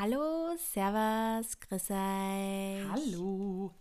Hallo, 0.00 0.54
Servus, 0.56 1.58
grüß 1.58 1.90
euch. 1.90 2.88
Hallo. 2.88 3.72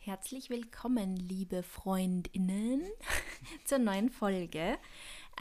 Herzlich 0.00 0.50
willkommen, 0.50 1.14
liebe 1.14 1.62
Freundinnen, 1.62 2.82
zur 3.64 3.78
neuen 3.78 4.10
Folge. 4.10 4.76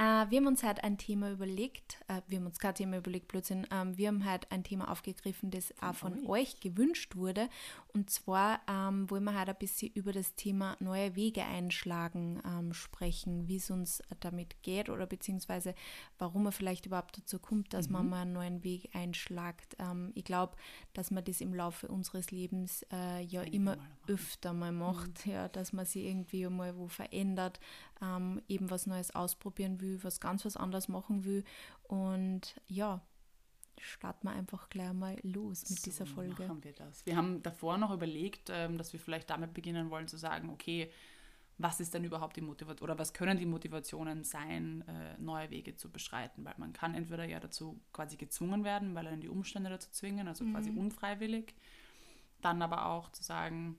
Äh, 0.02 0.32
wir 0.32 0.40
haben 0.40 0.48
uns 0.48 0.64
heute 0.64 0.84
ein 0.84 0.98
Thema 0.98 1.30
überlegt, 1.30 2.00
äh, 2.08 2.22
wir 2.28 2.40
haben 2.40 2.48
uns 2.48 2.58
kein 2.58 2.74
Thema 2.74 2.98
überlegt, 2.98 3.28
Blödsinn, 3.28 3.68
ähm, 3.72 3.96
wir 4.00 4.08
haben 4.08 4.28
heute 4.28 4.52
ein 4.52 4.64
Thema 4.64 4.90
aufgegriffen, 4.90 5.52
das 5.52 5.72
auch 5.80 5.94
von 5.94 6.26
euch 6.26 6.60
gewünscht 6.60 7.16
wurde. 7.16 7.50
Und 7.94 8.10
zwar 8.10 8.62
ähm, 8.68 9.08
wollen 9.12 9.26
wir 9.26 9.40
heute 9.40 9.52
ein 9.52 9.60
bisschen 9.60 9.92
über 9.94 10.12
das 10.12 10.34
Thema 10.34 10.76
neue 10.80 11.16
Wege 11.16 11.44
einschlagen 11.44 12.42
ähm, 12.48 12.74
sprechen, 12.74 13.48
wie 13.48 13.58
es 13.58 13.70
uns 13.70 14.02
damit 14.22 14.64
geht 14.64 14.90
oder 14.90 15.06
beziehungsweise 15.06 15.76
warum 16.18 16.44
man 16.44 16.52
vielleicht 16.52 16.88
überhaupt 16.88 17.20
dazu 17.20 17.38
kommt, 17.38 17.72
dass 17.72 17.88
mhm. 17.88 17.94
man 17.94 18.10
mal 18.10 18.22
einen 18.22 18.34
neuen 18.34 18.64
Weg 18.64 18.90
einschlagt. 18.96 19.76
Ähm, 19.78 20.14
ich 20.16 20.24
glaube, 20.24 20.56
dass 20.94 21.12
man 21.12 21.24
das 21.24 21.42
im 21.42 21.54
Laufe 21.54 21.88
unseres 21.88 22.32
Lebens 22.32 22.84
äh, 22.92 23.22
ja 23.24 23.44
immer 23.44 23.76
mal 23.76 23.88
öfter 24.08 24.54
mal 24.54 24.72
macht, 24.72 25.28
mhm. 25.28 25.34
ja, 25.34 25.48
dass 25.48 25.74
man 25.74 25.86
sich 25.86 26.06
irgendwie 26.06 26.48
mal 26.48 26.76
wo 26.76 26.88
verändert, 26.88 27.60
ähm, 28.02 28.42
eben 28.48 28.70
was 28.70 28.88
Neues 28.88 29.14
ausprobieren 29.16 29.80
will, 29.82 30.04
was 30.04 30.20
ganz 30.20 30.46
was 30.46 30.58
anderes 30.58 30.88
machen 30.88 31.24
will. 31.24 31.44
Und 31.84 32.56
ja, 32.68 33.02
starten 33.80 34.28
wir 34.28 34.32
einfach 34.32 34.70
gleich 34.70 34.94
mal 34.94 35.18
los 35.24 35.70
mit 35.70 35.80
so 35.80 35.86
dieser 35.86 36.06
Folge. 36.06 36.48
Machen 36.48 36.64
wir 36.64 36.74
das. 36.74 37.06
Wir 37.06 37.16
haben 37.16 37.42
davor 37.44 37.78
noch 37.78 37.92
überlegt, 37.92 38.50
ähm, 38.52 38.78
dass 38.78 38.94
wir 38.94 39.00
vielleicht 39.00 39.30
damit 39.30 39.54
beginnen 39.54 39.90
wollen 39.90 40.08
zu 40.08 40.18
sagen, 40.18 40.50
okay, 40.50 40.92
was 41.58 41.80
ist 41.80 41.94
denn 41.94 42.04
überhaupt 42.04 42.36
die 42.38 42.42
Motivation 42.42 42.90
oder 42.90 42.98
was 42.98 43.14
können 43.14 43.38
die 43.38 43.46
Motivationen 43.46 44.24
sein, 44.24 44.84
äh, 44.88 45.22
neue 45.22 45.50
Wege 45.52 45.76
zu 45.76 45.92
beschreiten? 45.92 46.44
Weil 46.44 46.56
man 46.58 46.74
kann 46.74 46.96
entweder 46.96 47.26
ja 47.26 47.40
dazu 47.40 47.80
quasi 47.94 48.18
gezwungen 48.18 48.64
werden, 48.64 48.96
weil 48.96 49.08
einen 49.08 49.22
die 49.22 49.30
Umstände 49.30 49.70
dazu 49.70 49.90
zwingen, 49.92 50.28
also 50.28 50.44
mhm. 50.44 50.54
quasi 50.54 50.72
unfreiwillig. 50.72 51.54
Dann 52.42 52.62
aber 52.62 52.88
auch 52.88 53.12
zu 53.12 53.24
sagen, 53.24 53.78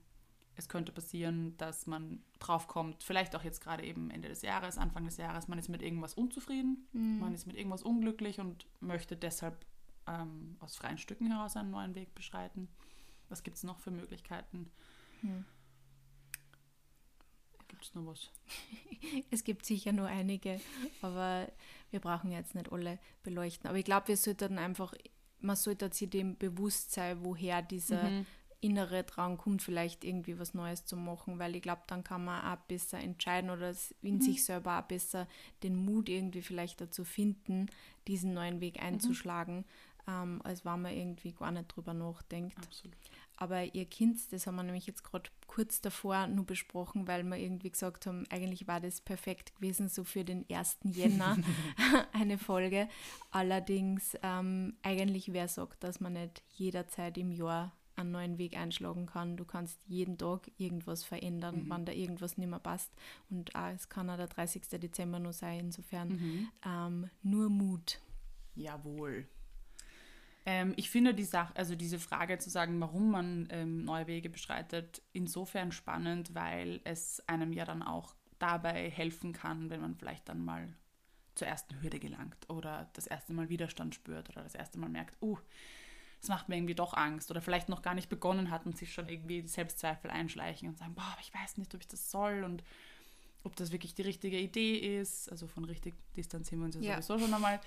es 0.55 0.69
könnte 0.69 0.91
passieren, 0.91 1.57
dass 1.57 1.87
man 1.87 2.21
draufkommt, 2.39 3.03
vielleicht 3.03 3.35
auch 3.35 3.43
jetzt 3.43 3.61
gerade 3.61 3.83
eben 3.83 4.11
Ende 4.11 4.27
des 4.27 4.41
Jahres, 4.43 4.77
Anfang 4.77 5.05
des 5.05 5.17
Jahres, 5.17 5.47
man 5.47 5.57
ist 5.57 5.69
mit 5.69 5.81
irgendwas 5.81 6.13
unzufrieden, 6.13 6.87
mhm. 6.93 7.19
man 7.19 7.33
ist 7.33 7.47
mit 7.47 7.55
irgendwas 7.55 7.83
unglücklich 7.83 8.39
und 8.39 8.67
möchte 8.79 9.17
deshalb 9.17 9.65
ähm, 10.07 10.57
aus 10.59 10.75
freien 10.75 10.97
Stücken 10.97 11.31
heraus 11.31 11.55
einen 11.55 11.71
neuen 11.71 11.95
Weg 11.95 12.13
beschreiten. 12.13 12.67
Was 13.29 13.43
gibt 13.43 13.57
es 13.57 13.63
noch 13.63 13.79
für 13.79 13.91
Möglichkeiten? 13.91 14.69
Mhm. 15.21 15.45
Gibt 17.67 17.85
es 17.85 17.95
noch 17.95 18.05
was? 18.05 18.29
es 19.31 19.43
gibt 19.43 19.65
sicher 19.65 19.91
nur 19.91 20.05
einige, 20.05 20.61
aber 21.01 21.51
wir 21.89 21.99
brauchen 21.99 22.31
jetzt 22.31 22.53
nicht 22.53 22.71
alle 22.71 22.99
beleuchten. 23.23 23.67
Aber 23.67 23.79
ich 23.79 23.85
glaube, 23.85 24.09
wir 24.09 24.17
sollten 24.17 24.59
einfach, 24.59 24.93
man 25.39 25.55
sollte 25.55 25.91
sich 25.91 26.11
dem 26.11 26.37
bewusst 26.37 26.91
sein, 26.91 27.23
woher 27.23 27.63
dieser 27.63 28.03
mhm 28.03 28.25
innere 28.63 29.03
Drang 29.03 29.37
kommt, 29.37 29.61
vielleicht 29.61 30.03
irgendwie 30.03 30.39
was 30.39 30.53
Neues 30.53 30.85
zu 30.85 30.95
machen, 30.95 31.39
weil 31.39 31.55
ich 31.55 31.61
glaube, 31.61 31.81
dann 31.87 32.03
kann 32.03 32.25
man 32.25 32.43
auch 32.45 32.61
besser 32.67 32.99
entscheiden 32.99 33.49
oder 33.49 33.73
in 34.01 34.15
mhm. 34.15 34.21
sich 34.21 34.45
selber 34.45 34.79
auch 34.79 34.83
besser 34.83 35.27
den 35.63 35.75
Mut 35.75 36.09
irgendwie 36.09 36.41
vielleicht 36.41 36.79
dazu 36.81 37.03
finden, 37.03 37.67
diesen 38.07 38.33
neuen 38.33 38.61
Weg 38.61 38.77
mhm. 38.77 38.87
einzuschlagen, 38.87 39.57
mhm. 39.57 39.63
ähm, 40.07 40.41
als 40.43 40.65
wenn 40.65 40.81
man 40.81 40.93
irgendwie 40.93 41.33
gar 41.33 41.51
nicht 41.51 41.67
drüber 41.67 41.93
nachdenkt. 41.93 42.57
Absolut. 42.57 42.95
Aber 43.35 43.75
ihr 43.75 43.85
Kind, 43.85 44.31
das 44.31 44.45
haben 44.45 44.55
wir 44.55 44.63
nämlich 44.63 44.85
jetzt 44.85 45.03
gerade 45.03 45.29
kurz 45.47 45.81
davor 45.81 46.27
nur 46.27 46.45
besprochen, 46.45 47.07
weil 47.07 47.23
wir 47.23 47.37
irgendwie 47.37 47.71
gesagt 47.71 48.05
haben, 48.05 48.25
eigentlich 48.29 48.67
war 48.67 48.79
das 48.79 49.01
perfekt 49.01 49.55
gewesen, 49.55 49.89
so 49.89 50.03
für 50.03 50.23
den 50.23 50.45
1. 50.49 50.77
Jänner 50.83 51.37
eine 52.13 52.37
Folge. 52.37 52.87
Allerdings, 53.31 54.15
ähm, 54.21 54.77
eigentlich 54.83 55.33
wer 55.33 55.47
sagt, 55.47 55.83
dass 55.83 55.99
man 55.99 56.13
nicht 56.13 56.43
jederzeit 56.51 57.17
im 57.17 57.31
Jahr 57.31 57.73
einen 57.95 58.11
neuen 58.11 58.37
Weg 58.37 58.57
einschlagen 58.57 59.05
kann. 59.05 59.37
Du 59.37 59.45
kannst 59.45 59.79
jeden 59.87 60.17
Tag 60.17 60.51
irgendwas 60.57 61.03
verändern, 61.03 61.65
mhm. 61.65 61.69
wenn 61.69 61.85
da 61.85 61.91
irgendwas 61.91 62.37
nicht 62.37 62.49
mehr 62.49 62.59
passt. 62.59 62.91
Und 63.29 63.55
auch, 63.55 63.69
es 63.69 63.89
kann 63.89 64.09
auch 64.09 64.17
der 64.17 64.27
30. 64.27 64.63
Dezember 64.79 65.19
nur 65.19 65.33
sein. 65.33 65.59
Insofern 65.59 66.09
mhm. 66.09 66.49
ähm, 66.65 67.09
nur 67.21 67.49
Mut. 67.49 67.99
Jawohl. 68.55 69.27
Ähm, 70.45 70.73
ich 70.75 70.89
finde 70.89 71.13
die 71.13 71.23
Sache, 71.23 71.55
also 71.55 71.75
diese 71.75 71.99
Frage 71.99 72.37
zu 72.37 72.49
sagen, 72.49 72.79
warum 72.81 73.11
man 73.11 73.47
ähm, 73.49 73.85
neue 73.85 74.07
Wege 74.07 74.29
beschreitet, 74.29 75.01
insofern 75.13 75.71
spannend, 75.71 76.35
weil 76.35 76.81
es 76.83 77.23
einem 77.27 77.53
ja 77.53 77.65
dann 77.65 77.81
auch 77.81 78.15
dabei 78.39 78.89
helfen 78.89 79.31
kann, 79.31 79.69
wenn 79.69 79.79
man 79.79 79.95
vielleicht 79.95 80.27
dann 80.27 80.43
mal 80.43 80.73
zur 81.35 81.47
ersten 81.47 81.81
Hürde 81.81 81.99
gelangt 81.99 82.49
oder 82.49 82.89
das 82.93 83.07
erste 83.07 83.33
Mal 83.33 83.49
Widerstand 83.49 83.95
spürt 83.95 84.29
oder 84.29 84.43
das 84.43 84.53
erste 84.53 84.79
Mal 84.79 84.89
merkt, 84.89 85.21
uh, 85.21 85.37
das 86.23 86.29
macht 86.29 86.47
mir 86.47 86.55
irgendwie 86.55 86.73
doch 86.73 86.93
Angst 86.93 87.29
oder 87.31 87.41
vielleicht 87.41 87.67
noch 87.67 87.81
gar 87.81 87.93
nicht 87.93 88.07
begonnen 88.07 88.49
hat 88.49 88.65
und 88.65 88.77
sich 88.77 88.93
schon 88.93 89.09
irgendwie 89.09 89.45
Selbstzweifel 89.45 90.09
einschleichen 90.09 90.69
und 90.69 90.77
sagen, 90.77 90.95
boah, 90.95 91.17
ich 91.19 91.33
weiß 91.33 91.57
nicht, 91.57 91.75
ob 91.75 91.81
ich 91.81 91.87
das 91.89 92.09
soll 92.09 92.45
und 92.45 92.63
ob 93.43 93.57
das 93.57 93.73
wirklich 93.73 93.93
die 93.93 94.03
richtige 94.03 94.39
Idee 94.39 94.99
ist. 95.01 95.29
Also 95.29 95.47
von 95.47 95.65
richtig 95.65 95.93
distanzieren 96.15 96.61
wir 96.61 96.67
uns 96.67 96.75
ja, 96.75 96.93
ja. 96.93 97.01
sowieso 97.01 97.25
schon 97.25 97.33
einmal. 97.33 97.59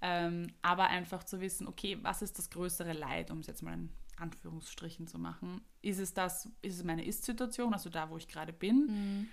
Ähm, 0.00 0.46
aber 0.62 0.90
einfach 0.90 1.24
zu 1.24 1.40
wissen, 1.40 1.66
okay, 1.66 1.98
was 2.02 2.22
ist 2.22 2.38
das 2.38 2.50
größere 2.50 2.92
Leid, 2.92 3.32
um 3.32 3.40
es 3.40 3.48
jetzt 3.48 3.64
mal 3.64 3.74
in 3.74 3.90
Anführungsstrichen 4.16 5.08
zu 5.08 5.18
machen? 5.18 5.60
Ist 5.82 5.98
es 5.98 6.14
das, 6.14 6.48
ist 6.62 6.76
es 6.76 6.84
meine 6.84 7.04
Ist-Situation, 7.04 7.72
also 7.72 7.90
da, 7.90 8.10
wo 8.10 8.16
ich 8.16 8.28
gerade 8.28 8.52
bin? 8.52 8.86
Mhm. 8.86 9.28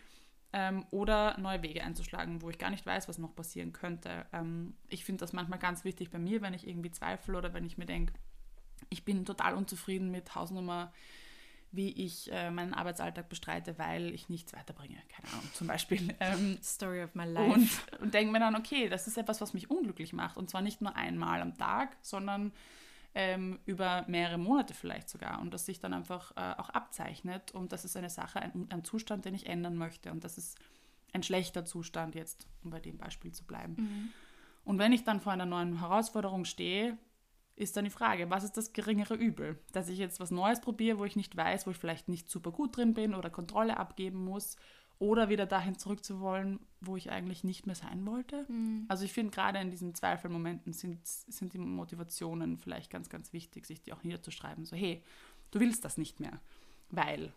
Ähm, 0.54 0.86
oder 0.90 1.38
neue 1.38 1.62
Wege 1.62 1.84
einzuschlagen, 1.84 2.42
wo 2.42 2.50
ich 2.50 2.58
gar 2.58 2.72
nicht 2.72 2.88
weiß, 2.88 3.08
was 3.08 3.20
noch 3.20 3.36
passieren 3.36 3.74
könnte. 3.74 4.26
Ähm, 4.34 4.74
ich 4.88 5.06
finde 5.06 5.20
das 5.20 5.34
manchmal 5.34 5.60
ganz 5.60 5.84
wichtig 5.84 6.10
bei 6.10 6.18
mir, 6.18 6.42
wenn 6.42 6.56
ich 6.56 6.68
irgendwie 6.68 6.90
zweifle 6.90 7.38
oder 7.38 7.54
wenn 7.54 7.64
ich 7.64 7.78
mir 7.78 7.86
denke, 7.86 8.14
ich 8.90 9.04
bin 9.06 9.26
total 9.26 9.56
unzufrieden 9.56 10.12
mit 10.12 10.36
Hausnummer, 10.36 10.92
wie 11.72 11.90
ich 11.90 12.32
äh, 12.32 12.52
meinen 12.52 12.74
Arbeitsalltag 12.74 13.30
bestreite, 13.30 13.78
weil 13.78 14.14
ich 14.14 14.28
nichts 14.28 14.54
weiterbringe. 14.54 14.98
Keine 15.08 15.34
Ahnung, 15.34 15.50
zum 15.54 15.68
Beispiel. 15.68 16.14
Ähm, 16.20 16.58
Story 16.62 17.02
of 17.04 17.16
my 17.16 17.24
life. 17.26 17.54
Und, 17.54 18.02
und 18.02 18.14
denke 18.14 18.32
mir 18.32 18.40
dann, 18.40 18.56
okay, 18.56 18.90
das 18.90 19.08
ist 19.08 19.18
etwas, 19.18 19.40
was 19.40 19.54
mich 19.54 19.70
unglücklich 19.70 20.12
macht. 20.12 20.38
Und 20.38 20.50
zwar 20.50 20.62
nicht 20.62 20.82
nur 20.82 20.96
einmal 20.96 21.42
am 21.42 21.58
Tag, 21.58 21.96
sondern 22.02 22.52
ähm, 23.16 23.60
über 23.66 24.06
mehrere 24.08 24.38
Monate 24.38 24.74
vielleicht 24.74 25.10
sogar. 25.10 25.42
Und 25.42 25.54
das 25.54 25.66
sich 25.66 25.80
dann 25.80 25.94
einfach 25.94 26.32
äh, 26.36 26.60
auch 26.60 26.70
abzeichnet. 26.70 27.52
Und 27.52 27.72
das 27.72 27.86
ist 27.86 27.96
eine 27.96 28.10
Sache, 28.10 28.42
ein, 28.42 28.68
ein, 28.70 28.84
Zustand, 28.84 29.24
den 29.24 29.34
ich 29.34 29.48
ändern 29.48 29.76
möchte. 29.76 30.12
Und 30.12 30.26
das 30.26 30.38
ist 30.38 30.58
ein 31.14 31.24
schlechter 31.24 31.64
Zustand 31.66 32.16
jetzt, 32.16 32.48
um 32.64 32.72
bei 32.72 32.80
dem 32.80 32.98
Beispiel 32.98 33.32
zu 33.32 33.46
bleiben. 33.46 33.76
Mhm. 33.78 34.10
Und 34.64 34.78
wenn 34.78 34.92
ich 34.92 35.04
dann 35.04 35.20
vor 35.20 35.32
einer 35.32 35.46
neuen 35.46 35.80
Herausforderung 35.80 36.46
stehe, 36.46 36.98
ist 37.56 37.78
dann 37.78 37.86
die 37.86 37.92
Frage, 37.92 38.30
was 38.30 38.44
ist 38.44 38.58
das 38.58 38.74
geringere 38.74 39.16
Übel? 39.16 39.60
Dass 39.72 39.90
ich 39.90 40.00
jetzt 40.00 40.20
was 40.20 40.32
Neues 40.32 40.62
probiere, 40.62 41.00
wo 41.00 41.06
ich 41.06 41.16
nicht 41.16 41.36
weiß, 41.36 41.68
wo 41.68 41.72
ich 41.72 41.78
vielleicht 41.78 42.10
nicht 42.10 42.30
super 42.30 42.52
gut 42.52 42.76
drin 42.76 42.94
bin 42.94 43.14
oder 43.14 43.30
Kontrolle 43.30 43.78
abgeben 43.78 44.24
muss 44.24 44.56
oder 45.02 45.30
wieder 45.30 45.48
dahin 45.48 45.78
zurückzuwollen, 45.78 46.60
wo 46.80 46.96
ich 46.96 47.12
eigentlich 47.12 47.44
nicht 47.44 47.66
mehr 47.66 47.76
sein 47.76 48.06
wollte. 48.06 48.46
Mhm. 48.48 48.86
Also 48.88 49.04
ich 49.04 49.12
finde 49.12 49.32
gerade 49.32 49.60
in 49.60 49.72
diesen 49.72 49.96
Zweifelmomenten 49.96 50.74
sind, 50.74 51.06
sind 51.08 51.54
die 51.54 51.58
Motivationen 51.58 52.58
vielleicht 52.58 52.92
ganz, 52.92 53.10
ganz 53.10 53.34
wichtig, 53.34 53.66
sich 53.66 53.82
die 53.82 53.94
auch 53.94 54.04
niederzuschreiben. 54.04 54.64
So, 54.64 54.76
hey, 54.76 55.04
du 55.50 55.60
willst 55.60 55.84
das 55.86 55.98
nicht 55.98 56.20
mehr, 56.20 56.40
weil, 56.92 57.34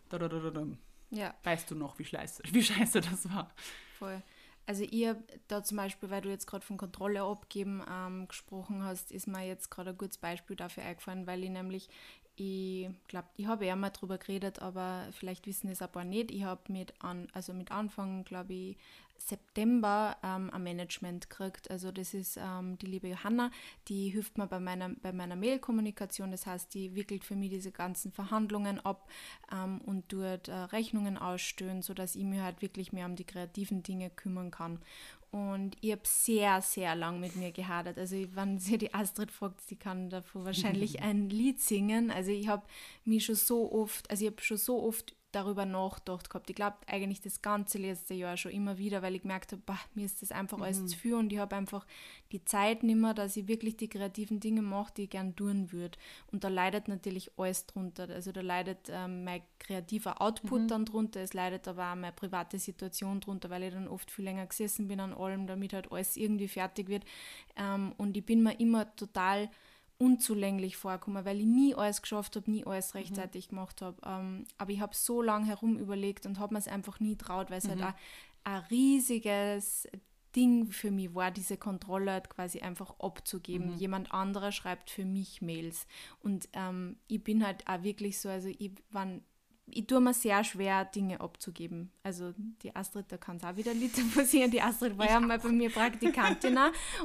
ja. 1.09 1.33
weißt 1.43 1.71
du 1.71 1.75
noch, 1.75 1.97
wie 1.97 2.05
scheiße, 2.05 2.43
wie 2.51 2.63
scheiße 2.63 3.01
das 3.01 3.27
war. 3.29 3.51
Voll. 3.97 4.21
Also 4.67 4.83
ihr 4.83 5.21
da 5.47 5.63
zum 5.63 5.77
Beispiel, 5.77 6.09
weil 6.09 6.21
du 6.21 6.29
jetzt 6.29 6.47
gerade 6.47 6.65
von 6.65 6.77
Kontrolle 6.77 7.21
abgeben 7.21 7.83
ähm, 7.89 8.27
gesprochen 8.27 8.83
hast, 8.83 9.11
ist 9.11 9.27
mir 9.27 9.45
jetzt 9.45 9.69
gerade 9.69 9.91
ein 9.91 9.97
gutes 9.97 10.17
Beispiel 10.17 10.55
dafür 10.55 10.83
eingefallen, 10.83 11.27
weil 11.27 11.43
ich 11.43 11.51
nämlich, 11.51 11.89
ich 12.37 12.89
glaube, 13.07 13.27
ich 13.37 13.45
habe 13.47 13.65
ja 13.65 13.75
mal 13.75 13.91
drüber 13.91 14.17
geredet, 14.17 14.59
aber 14.59 15.07
vielleicht 15.11 15.47
wissen 15.47 15.69
es 15.69 15.81
ein 15.81 15.91
paar 15.91 16.03
nicht. 16.03 16.31
Ich 16.31 16.43
habe 16.43 16.61
mit 16.71 16.93
an, 16.99 17.27
also 17.33 17.53
mit 17.53 17.71
Anfang, 17.71 18.25
glaube 18.25 18.53
ich, 18.53 18.77
September 19.17 20.17
ähm, 20.23 20.49
ein 20.51 20.63
Management 20.63 21.29
gekriegt. 21.29 21.71
Also 21.71 21.91
das 21.91 22.13
ist 22.13 22.37
ähm, 22.37 22.77
die 22.77 22.85
liebe 22.85 23.07
Johanna, 23.07 23.49
die 23.87 24.09
hilft 24.09 24.37
mir 24.37 24.47
bei 24.47 24.59
meiner, 24.59 24.89
bei 24.89 25.13
meiner 25.13 25.35
Mail-Kommunikation. 25.35 26.31
Das 26.31 26.45
heißt, 26.45 26.73
die 26.73 26.95
wickelt 26.95 27.23
für 27.23 27.35
mich 27.35 27.49
diese 27.49 27.71
ganzen 27.71 28.11
Verhandlungen 28.11 28.79
ab 28.79 29.09
ähm, 29.51 29.81
und 29.81 30.09
tut 30.09 30.47
äh, 30.47 30.53
Rechnungen 30.53 31.17
ausstellen, 31.17 31.81
sodass 31.81 32.15
ich 32.15 32.23
mich 32.23 32.41
halt 32.41 32.61
wirklich 32.61 32.93
mehr 32.93 33.05
um 33.05 33.15
die 33.15 33.23
kreativen 33.23 33.83
Dinge 33.83 34.09
kümmern 34.09 34.51
kann. 34.51 34.79
Und 35.31 35.75
ich 35.81 35.91
habe 35.91 36.01
sehr, 36.03 36.61
sehr 36.61 36.95
lang 36.95 37.19
mit 37.19 37.35
mir 37.35 37.51
gehadert. 37.51 37.97
Also 37.97 38.15
wenn 38.33 38.57
sie 38.59 38.77
die 38.77 38.93
Astrid 38.93 39.31
fragt, 39.31 39.69
die 39.69 39.75
kann 39.75 40.09
davor 40.09 40.45
wahrscheinlich 40.45 41.01
ein 41.03 41.29
Lied 41.29 41.59
singen. 41.59 42.11
Also 42.11 42.31
ich 42.31 42.47
habe 42.47 42.65
mich 43.03 43.25
schon 43.25 43.35
so 43.35 43.71
oft, 43.71 44.09
also 44.09 44.25
ich 44.25 44.31
habe 44.31 44.41
schon 44.41 44.57
so 44.57 44.81
oft 44.83 45.15
darüber 45.35 45.65
nachgedacht 45.65 46.29
gehabt. 46.29 46.49
Ich 46.49 46.55
glaube 46.55 46.77
eigentlich 46.87 47.21
das 47.21 47.41
ganze 47.41 47.77
letzte 47.77 48.13
Jahr 48.13 48.37
schon 48.37 48.51
immer 48.51 48.77
wieder, 48.77 49.01
weil 49.01 49.15
ich 49.15 49.21
gemerkt 49.23 49.51
habe, 49.51 49.61
mir 49.93 50.05
ist 50.05 50.21
das 50.21 50.31
einfach 50.31 50.57
mhm. 50.57 50.63
alles 50.63 50.85
zu 50.85 50.97
viel 50.97 51.15
und 51.15 51.31
ich 51.33 51.39
habe 51.39 51.55
einfach 51.55 51.85
die 52.31 52.43
Zeit 52.45 52.83
nicht 52.83 52.95
mehr, 52.95 53.13
dass 53.13 53.35
ich 53.35 53.47
wirklich 53.47 53.75
die 53.77 53.89
kreativen 53.89 54.39
Dinge 54.39 54.61
mache, 54.61 54.93
die 54.95 55.03
ich 55.03 55.09
gern 55.09 55.35
tun 55.35 55.71
würde. 55.71 55.97
Und 56.31 56.43
da 56.43 56.47
leidet 56.47 56.87
natürlich 56.87 57.31
alles 57.37 57.65
drunter. 57.65 58.09
Also 58.09 58.31
da 58.31 58.41
leidet 58.41 58.89
ähm, 58.89 59.23
mein 59.23 59.41
kreativer 59.59 60.21
Output 60.21 60.61
mhm. 60.61 60.67
dann 60.67 60.85
drunter, 60.85 61.21
es 61.21 61.33
leidet 61.33 61.67
aber 61.67 61.91
auch 61.91 61.95
meine 61.95 62.13
private 62.13 62.57
Situation 62.57 63.19
drunter, 63.19 63.49
weil 63.49 63.63
ich 63.63 63.73
dann 63.73 63.87
oft 63.87 64.09
viel 64.09 64.25
länger 64.25 64.45
gesessen 64.45 64.87
bin 64.87 64.99
an 64.99 65.13
allem, 65.13 65.47
damit 65.47 65.73
halt 65.73 65.91
alles 65.91 66.15
irgendwie 66.15 66.47
fertig 66.47 66.87
wird. 66.87 67.03
Ähm, 67.57 67.93
und 67.97 68.15
ich 68.15 68.25
bin 68.25 68.41
mir 68.41 68.59
immer 68.59 68.95
total 68.95 69.49
unzulänglich 69.97 70.77
vorkommen, 70.77 71.23
weil 71.25 71.39
ich 71.39 71.45
nie 71.45 71.73
alles 71.73 72.01
geschafft 72.01 72.35
habe, 72.35 72.51
nie 72.51 72.65
alles 72.65 72.95
rechtzeitig 72.95 73.47
mhm. 73.47 73.49
gemacht 73.49 73.81
habe. 73.81 73.97
Ähm, 74.05 74.45
aber 74.57 74.71
ich 74.71 74.81
habe 74.81 74.95
so 74.95 75.21
lange 75.21 75.47
herum 75.47 75.77
überlegt 75.77 76.25
und 76.25 76.39
habe 76.39 76.53
mir 76.53 76.59
es 76.59 76.67
einfach 76.67 76.99
nie 76.99 77.15
traut, 77.15 77.49
weil 77.49 77.59
es 77.59 77.67
halt 77.67 77.79
mhm. 77.79 77.85
halt 77.85 77.95
ein, 78.43 78.63
riesiges 78.69 79.87
Ding 80.35 80.69
für 80.71 80.91
mich 80.91 81.15
war, 81.15 81.31
diese 81.31 81.55
Kontrolle 81.55 82.11
halt 82.11 82.29
quasi 82.29 82.59
einfach 82.59 82.99
abzugeben. 82.99 83.71
Mhm. 83.71 83.77
Jemand 83.77 84.13
anderer 84.13 84.51
schreibt 84.51 84.89
für 84.89 85.05
mich 85.05 85.41
Mails. 85.41 85.87
Und 86.21 86.49
ähm, 86.53 86.97
ich 87.07 87.23
bin 87.23 87.45
halt 87.45 87.65
auch 87.67 87.83
wirklich 87.83 88.19
so, 88.19 88.27
also 88.27 88.49
ich, 88.49 88.71
wann, 88.91 89.23
ich 89.67 89.87
tue 89.87 89.99
mir 89.99 90.13
sehr 90.13 90.43
schwer, 90.43 90.85
Dinge 90.85 91.19
abzugeben. 91.21 91.91
Also 92.03 92.33
die 92.61 92.75
Astrid, 92.75 93.11
da 93.11 93.17
kann 93.17 93.37
es 93.37 93.43
auch 93.43 93.55
wieder 93.55 93.73
Lieder 93.73 94.03
passieren. 94.15 94.51
Die 94.51 94.61
Astrid 94.61 94.97
war 94.97 95.05
ich 95.05 95.11
ja 95.11 95.19
mal 95.19 95.39
bei 95.39 95.49
mir 95.49 95.69
Praktikantin 95.69 96.57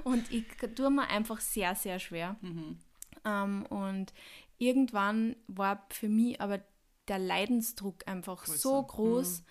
und 0.05 0.31
ich 0.31 0.45
tue 0.75 0.91
mir 0.91 1.09
einfach 1.09 1.41
sehr, 1.41 1.75
sehr 1.75 1.99
schwer. 1.99 2.37
Mhm. 2.41 2.79
Ähm, 3.25 3.67
und 3.67 4.13
irgendwann 4.59 5.37
war 5.47 5.87
für 5.91 6.09
mich 6.09 6.41
aber 6.41 6.61
der 7.09 7.19
Leidensdruck 7.19 8.07
einfach 8.07 8.45
Größer. 8.45 8.59
so 8.59 8.83
groß, 8.83 9.41
mhm 9.41 9.47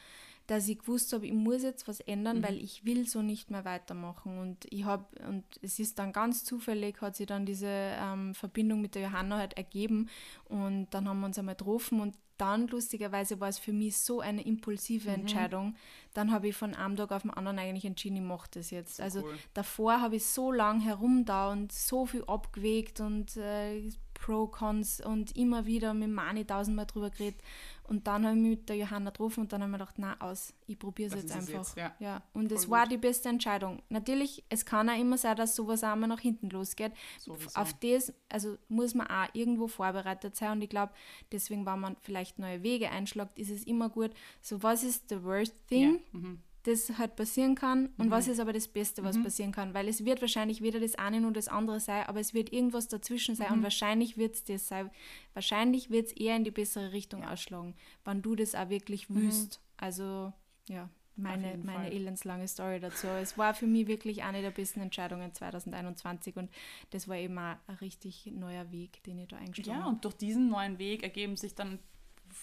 dass 0.49 0.67
ich 0.67 0.79
gewusst 0.79 1.13
habe, 1.13 1.27
ich 1.27 1.33
muss 1.33 1.61
jetzt 1.61 1.87
was 1.87 1.99
ändern, 1.99 2.39
mhm. 2.39 2.43
weil 2.43 2.57
ich 2.57 2.83
will 2.83 3.07
so 3.07 3.21
nicht 3.21 3.51
mehr 3.51 3.65
weitermachen. 3.65 4.39
Und 4.39 4.65
ich 4.71 4.83
habe, 4.83 5.05
und 5.27 5.43
es 5.61 5.77
ist 5.77 5.99
dann 5.99 6.11
ganz 6.11 6.43
zufällig, 6.43 7.01
hat 7.01 7.15
sich 7.15 7.27
dann 7.27 7.45
diese 7.45 7.67
ähm, 7.67 8.33
Verbindung 8.33 8.81
mit 8.81 8.95
der 8.95 9.03
Johanna 9.03 9.37
halt 9.37 9.57
ergeben. 9.57 10.09
Und 10.45 10.87
dann 10.89 11.07
haben 11.07 11.19
wir 11.19 11.27
uns 11.27 11.37
einmal 11.37 11.55
getroffen 11.55 12.01
und 12.01 12.15
dann 12.39 12.67
lustigerweise 12.67 13.39
war 13.39 13.49
es 13.49 13.59
für 13.59 13.73
mich 13.73 13.97
so 13.97 14.21
eine 14.21 14.45
impulsive 14.45 15.09
mhm. 15.09 15.15
Entscheidung. 15.15 15.75
Dann 16.13 16.31
habe 16.31 16.47
ich 16.47 16.55
von 16.55 16.73
einem 16.73 16.95
Tag 16.95 17.11
auf 17.11 17.23
den 17.23 17.31
anderen 17.31 17.59
eigentlich 17.59 17.85
entschieden, 17.85 18.17
ich 18.17 18.23
mache 18.23 18.49
das 18.51 18.71
jetzt. 18.71 18.97
So 18.97 19.03
also 19.03 19.21
cool. 19.21 19.37
davor 19.53 20.01
habe 20.01 20.15
ich 20.15 20.25
so 20.25 20.51
lange 20.51 20.83
herumda 20.83 21.51
und 21.51 21.71
so 21.71 22.05
viel 22.05 22.23
abgewegt 22.25 22.99
und 22.99 23.37
äh, 23.37 23.89
Pro, 24.29 24.45
Cons 24.45 25.01
und 25.01 25.35
immer 25.35 25.65
wieder 25.65 25.95
mit 25.95 26.11
Mani 26.11 26.45
tausendmal 26.45 26.85
drüber 26.85 27.09
geredet. 27.09 27.41
Und 27.85 28.05
dann 28.05 28.27
habe 28.27 28.35
ich 28.35 28.41
mich 28.43 28.49
mit 28.51 28.69
der 28.69 28.75
Johanna 28.75 29.09
getroffen 29.09 29.41
und 29.41 29.51
dann 29.51 29.63
habe 29.63 29.69
ich 29.69 29.71
mir 29.71 29.77
gedacht, 29.79 29.95
na 29.97 30.17
aus, 30.19 30.53
ich 30.67 30.77
probiere 30.77 31.09
es 31.09 31.23
jetzt 31.23 31.31
einfach. 31.31 31.51
Jetzt, 31.51 31.75
ja. 31.75 31.95
ja. 31.99 32.21
Und 32.33 32.51
es 32.51 32.69
war 32.69 32.85
die 32.85 32.97
beste 32.97 33.27
Entscheidung. 33.27 33.81
Natürlich, 33.89 34.43
es 34.49 34.65
kann 34.65 34.87
auch 34.87 34.99
immer 34.99 35.17
sein, 35.17 35.35
dass 35.35 35.55
sowas 35.55 35.83
auch 35.83 35.95
mal 35.95 36.05
nach 36.05 36.19
hinten 36.19 36.51
losgeht. 36.51 36.91
Sowieso. 37.17 37.59
Auf 37.59 37.73
das, 37.79 38.13
also 38.29 38.55
muss 38.67 38.93
man 38.93 39.07
auch 39.07 39.29
irgendwo 39.33 39.67
vorbereitet 39.67 40.35
sein. 40.35 40.51
Und 40.51 40.61
ich 40.61 40.69
glaube, 40.69 40.93
deswegen, 41.31 41.65
wenn 41.65 41.79
man 41.79 41.97
vielleicht 42.01 42.37
neue 42.37 42.61
Wege 42.61 42.91
einschlägt, 42.91 43.39
ist 43.39 43.49
es 43.49 43.63
immer 43.63 43.89
gut. 43.89 44.11
So, 44.41 44.61
was 44.61 44.83
ist 44.83 45.09
the 45.09 45.23
worst 45.23 45.55
thing? 45.69 46.01
Ja. 46.13 46.19
Mhm 46.19 46.39
das 46.63 46.97
halt 46.97 47.15
passieren 47.15 47.55
kann 47.55 47.87
und 47.97 48.07
mhm. 48.07 48.11
was 48.11 48.27
ist 48.27 48.39
aber 48.39 48.53
das 48.53 48.67
Beste, 48.67 49.03
was 49.03 49.17
mhm. 49.17 49.23
passieren 49.23 49.51
kann. 49.51 49.73
Weil 49.73 49.87
es 49.87 50.03
wird 50.03 50.21
wahrscheinlich 50.21 50.61
weder 50.61 50.79
das 50.79 50.95
eine 50.95 51.21
noch 51.21 51.31
das 51.31 51.47
andere 51.47 51.79
sein, 51.79 52.05
aber 52.07 52.19
es 52.19 52.33
wird 52.33 52.51
irgendwas 52.51 52.87
dazwischen 52.87 53.35
sein 53.35 53.47
mhm. 53.49 53.53
und 53.55 53.63
wahrscheinlich 53.63 54.17
wird 54.17 54.35
es 54.35 54.43
das 54.43 54.67
sein. 54.67 54.89
Wahrscheinlich 55.33 55.89
wird 55.89 56.07
es 56.07 56.11
eher 56.13 56.35
in 56.35 56.43
die 56.43 56.51
bessere 56.51 56.91
Richtung 56.91 57.21
ja. 57.21 57.31
ausschlagen, 57.31 57.75
wenn 58.03 58.21
du 58.21 58.35
das 58.35 58.55
auch 58.55 58.69
wirklich 58.69 59.09
mhm. 59.09 59.27
wüsst. 59.27 59.61
Also 59.77 60.33
ja, 60.67 60.89
meine, 61.19 61.57
meine 61.57 61.91
elendslange 61.91 62.47
Story 62.47 62.79
dazu. 62.79 63.07
Es 63.07 63.37
war 63.37 63.53
für 63.53 63.67
mich 63.67 63.87
wirklich 63.87 64.23
eine 64.23 64.41
der 64.41 64.51
besten 64.51 64.81
Entscheidungen 64.81 65.33
2021 65.33 66.35
und 66.37 66.49
das 66.91 67.07
war 67.07 67.17
eben 67.17 67.37
auch 67.37 67.55
ein 67.67 67.75
richtig 67.81 68.27
neuer 68.27 68.71
Weg, 68.71 69.03
den 69.03 69.19
ich 69.19 69.27
da 69.27 69.37
eingeschlagen 69.37 69.79
habe. 69.79 69.85
Ja, 69.85 69.89
und 69.89 70.05
durch 70.05 70.15
diesen 70.15 70.49
neuen 70.49 70.79
Weg 70.79 71.03
ergeben 71.03 71.37
sich 71.37 71.55
dann 71.55 71.79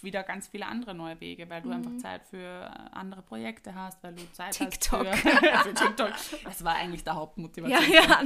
wieder 0.03 0.23
ganz 0.23 0.49
viele 0.49 0.67
andere 0.67 0.95
neue 0.95 1.21
Wege, 1.21 1.49
weil 1.49 1.63
du 1.63 1.69
mhm. 1.69 1.75
einfach 1.75 1.97
Zeit 1.99 2.25
für 2.25 2.37
äh, 2.39 2.69
andere 2.93 3.23
Projekte 3.23 3.75
hast, 3.75 4.03
weil 4.03 4.15
du 4.15 4.23
Zeit 4.33 4.53
TikTok. 4.53 5.07
hast 5.07 5.21
für, 5.21 5.69
für 5.69 5.75
TikTok. 5.87 6.13
Das 6.45 6.65
war 6.65 6.75
eigentlich 6.75 7.05
der 7.05 7.15
Hauptmotivation. 7.15 7.93
Ja, 7.93 8.03
ja, 8.03 8.23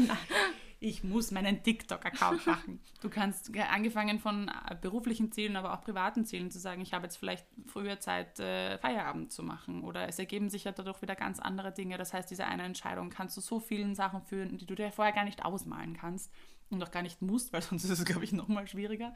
ich 0.83 1.05
muss 1.05 1.31
meinen 1.31 1.63
TikTok-Account 1.63 2.47
machen. 2.47 2.81
Du 3.03 3.11
kannst 3.11 3.55
angefangen 3.59 4.19
von 4.19 4.49
äh, 4.49 4.75
beruflichen 4.81 5.31
Zielen, 5.31 5.57
aber 5.57 5.75
auch 5.75 5.83
privaten 5.83 6.25
Zielen 6.25 6.51
zu 6.51 6.59
sagen, 6.59 6.81
ich 6.81 6.95
habe 6.95 7.05
jetzt 7.05 7.17
vielleicht 7.17 7.47
früher 7.67 8.01
Zeit, 8.01 8.41
äh, 8.41 8.79
Feierabend 8.79 9.31
zu 9.31 9.43
machen. 9.43 9.85
Oder 9.85 10.09
es 10.09 10.19
ergeben 10.19 10.49
sich 10.49 10.65
ja 10.65 10.73
dadurch 10.73 11.03
wieder 11.03 11.15
ganz 11.15 11.39
andere 11.39 11.71
Dinge. 11.71 11.99
Das 11.99 12.15
heißt, 12.15 12.31
diese 12.31 12.47
eine 12.47 12.63
Entscheidung 12.63 13.11
kannst 13.11 13.37
du 13.37 13.43
so 13.43 13.61
vielen 13.61 13.95
Sachen 13.95 14.23
führen, 14.23 14.57
die 14.57 14.65
du 14.65 14.75
dir 14.75 14.91
vorher 14.91 15.13
gar 15.13 15.25
nicht 15.25 15.45
ausmalen 15.45 15.99
kannst 15.99 16.33
und 16.71 16.83
auch 16.83 16.91
gar 16.91 17.03
nicht 17.03 17.21
musst, 17.21 17.53
weil 17.53 17.61
sonst 17.61 17.85
ist 17.85 17.91
es, 17.91 18.05
glaube 18.07 18.25
ich, 18.25 18.33
nochmal 18.33 18.67
schwieriger. 18.67 19.13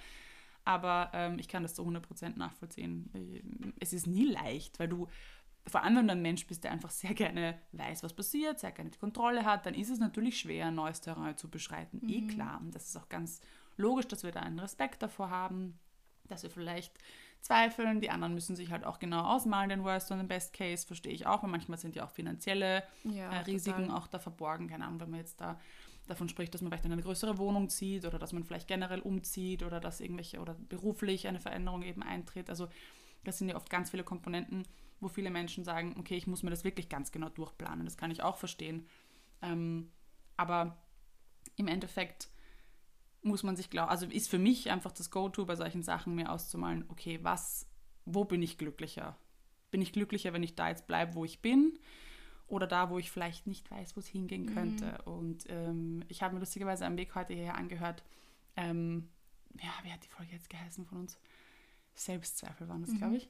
Aber 0.65 1.11
ähm, 1.13 1.39
ich 1.39 1.49
kann 1.49 1.63
das 1.63 1.75
zu 1.75 1.83
100% 1.83 2.39
nachvollziehen. 2.39 3.75
Es 3.81 3.93
ist 3.93 4.07
nie 4.07 4.27
leicht, 4.27 4.79
weil 4.79 4.89
du 4.89 5.09
vor 5.67 5.83
allem, 5.83 5.97
wenn 5.97 6.09
du 6.09 6.13
ein 6.13 6.23
Mensch 6.23 6.47
bist, 6.47 6.65
der 6.65 6.73
einfach 6.73 6.91
sehr 6.91 7.15
gerne 7.15 7.59
weiß, 7.73 8.03
was 8.03 8.13
passiert, 8.13 8.61
sehr 8.61 8.73
gerne 8.73 8.91
die 8.91 8.99
Kontrolle 8.99 9.45
hat, 9.45 9.67
dann 9.67 9.75
ist 9.75 9.91
es 9.91 9.99
natürlich 9.99 10.39
schwer, 10.39 10.67
ein 10.67 10.75
neues 10.75 11.01
Terrain 11.01 11.37
zu 11.37 11.49
beschreiten. 11.49 12.01
Eh 12.03 12.21
mhm. 12.21 12.31
Eh 12.31 12.35
klar. 12.35 12.61
Und 12.61 12.75
das 12.75 12.87
ist 12.87 12.97
auch 12.97 13.09
ganz 13.09 13.41
logisch, 13.77 14.09
dass 14.09 14.23
wir 14.23 14.31
da 14.31 14.41
einen 14.41 14.59
Respekt 14.59 15.03
davor 15.03 15.31
haben, 15.31 15.79
dass 16.29 16.43
wir 16.43 16.51
vielleicht 16.51 16.99
zweifeln. 17.45 18.01
Die 18.01 18.11
anderen 18.11 18.35
müssen 18.35 18.57
sich 18.57 18.71
halt 18.71 18.85
auch 18.85 18.99
genau 18.99 19.23
ausmalen, 19.23 19.69
den 19.69 19.85
Worst 19.85 20.11
und 20.11 20.19
den 20.19 20.29
Best 20.29 20.55
Case, 20.55 20.87
verstehe 20.87 21.13
ich 21.13 21.27
auch. 21.27 21.43
weil 21.43 21.51
manchmal 21.51 21.79
sind 21.79 21.95
ja 21.95 22.05
auch 22.05 22.11
finanzielle 22.11 22.83
ja, 23.05 23.31
äh, 23.31 23.39
Risiken 23.41 23.87
total. 23.87 23.99
auch 23.99 24.07
da 24.07 24.19
verborgen. 24.19 24.69
Keine 24.69 24.87
Ahnung, 24.87 25.01
wenn 25.01 25.11
man 25.11 25.21
jetzt 25.21 25.41
da 25.41 25.61
davon 26.07 26.29
spricht, 26.29 26.55
dass 26.55 26.63
man 26.63 26.71
vielleicht 26.71 26.87
in 26.87 26.93
eine 26.93 27.03
größere 27.03 27.39
Wohnung 27.39 27.69
zieht 27.69 28.05
oder 28.07 28.19
dass 28.19 28.33
man 28.33 28.45
vielleicht 28.45 28.67
generell 28.67 29.01
umzieht 29.01 29.63
oder 29.63 29.81
dass 29.81 30.01
irgendwelche 30.01 30.41
oder 30.41 30.55
beruflich 30.55 31.29
eine 31.29 31.41
Veränderung 31.41 31.83
eben 31.83 32.03
eintritt. 32.03 32.51
Also 32.51 32.69
das 33.25 33.39
sind 33.39 33.49
ja 33.49 33.57
oft 33.57 33.71
ganz 33.71 33.91
viele 33.91 34.05
Komponenten, 34.05 34.67
wo 35.01 35.09
viele 35.09 35.31
Menschen 35.31 35.65
sagen, 35.65 35.97
okay, 35.99 36.17
ich 36.17 36.27
muss 36.27 36.43
mir 36.43 36.51
das 36.51 36.65
wirklich 36.65 36.89
ganz 36.89 37.13
genau 37.13 37.29
durchplanen. 37.29 37.85
Das 37.85 37.97
kann 37.97 38.11
ich 38.11 38.23
auch 38.23 38.37
verstehen. 38.37 38.87
Ähm, 39.43 39.91
aber 40.37 40.77
im 41.57 41.69
Endeffekt 41.69 42.29
muss 43.25 43.43
man 43.43 43.57
sich 43.57 43.71
glauben, 43.71 43.91
also 43.91 44.07
ist 44.07 44.31
für 44.31 44.39
mich 44.39 44.71
einfach 44.71 44.93
das 44.93 45.11
Go-To 45.11 45.47
bei 45.47 45.57
solchen 45.57 45.83
Sachen, 45.83 46.15
mir 46.15 46.31
auszumalen, 46.31 46.85
okay, 46.89 47.19
was, 47.23 47.67
wo 48.05 48.25
bin 48.25 48.43
ich 48.43 48.59
glücklicher? 48.59 49.17
Bin 49.71 49.83
ich 49.83 49.93
glücklicher, 49.93 50.33
wenn 50.33 50.43
ich 50.43 50.55
da 50.55 50.69
jetzt 50.69 50.87
bleibe, 50.87 51.15
wo 51.15 51.25
ich 51.25 51.41
bin? 51.41 51.79
oder 52.47 52.67
da, 52.67 52.91
wo 52.91 52.99
ich 52.99 53.11
vielleicht 53.11 53.47
nicht 53.47 53.71
weiß, 53.71 53.97
wo 53.97 54.01
es 54.01 54.07
hingehen 54.07 54.53
könnte. 54.53 54.99
Mhm. 55.05 55.13
Und 55.13 55.45
ähm, 55.49 56.05
ich 56.09 56.23
habe 56.23 56.35
mir 56.35 56.41
lustigerweise 56.41 56.87
am 56.87 56.97
Weg 56.97 57.15
heute 57.15 57.33
hierher 57.33 57.57
angehört, 57.57 58.03
ähm, 58.57 59.09
ja, 59.61 59.71
wie 59.83 59.93
hat 59.93 60.05
die 60.05 60.09
Folge 60.09 60.33
jetzt 60.33 60.51
geheißen 60.51 60.85
von 60.85 60.99
uns? 60.99 61.19
Selbstzweifel 61.95 62.69
waren 62.69 62.83
das, 62.83 62.91
mhm. 62.91 62.99
glaube 62.99 63.17
ich. 63.17 63.29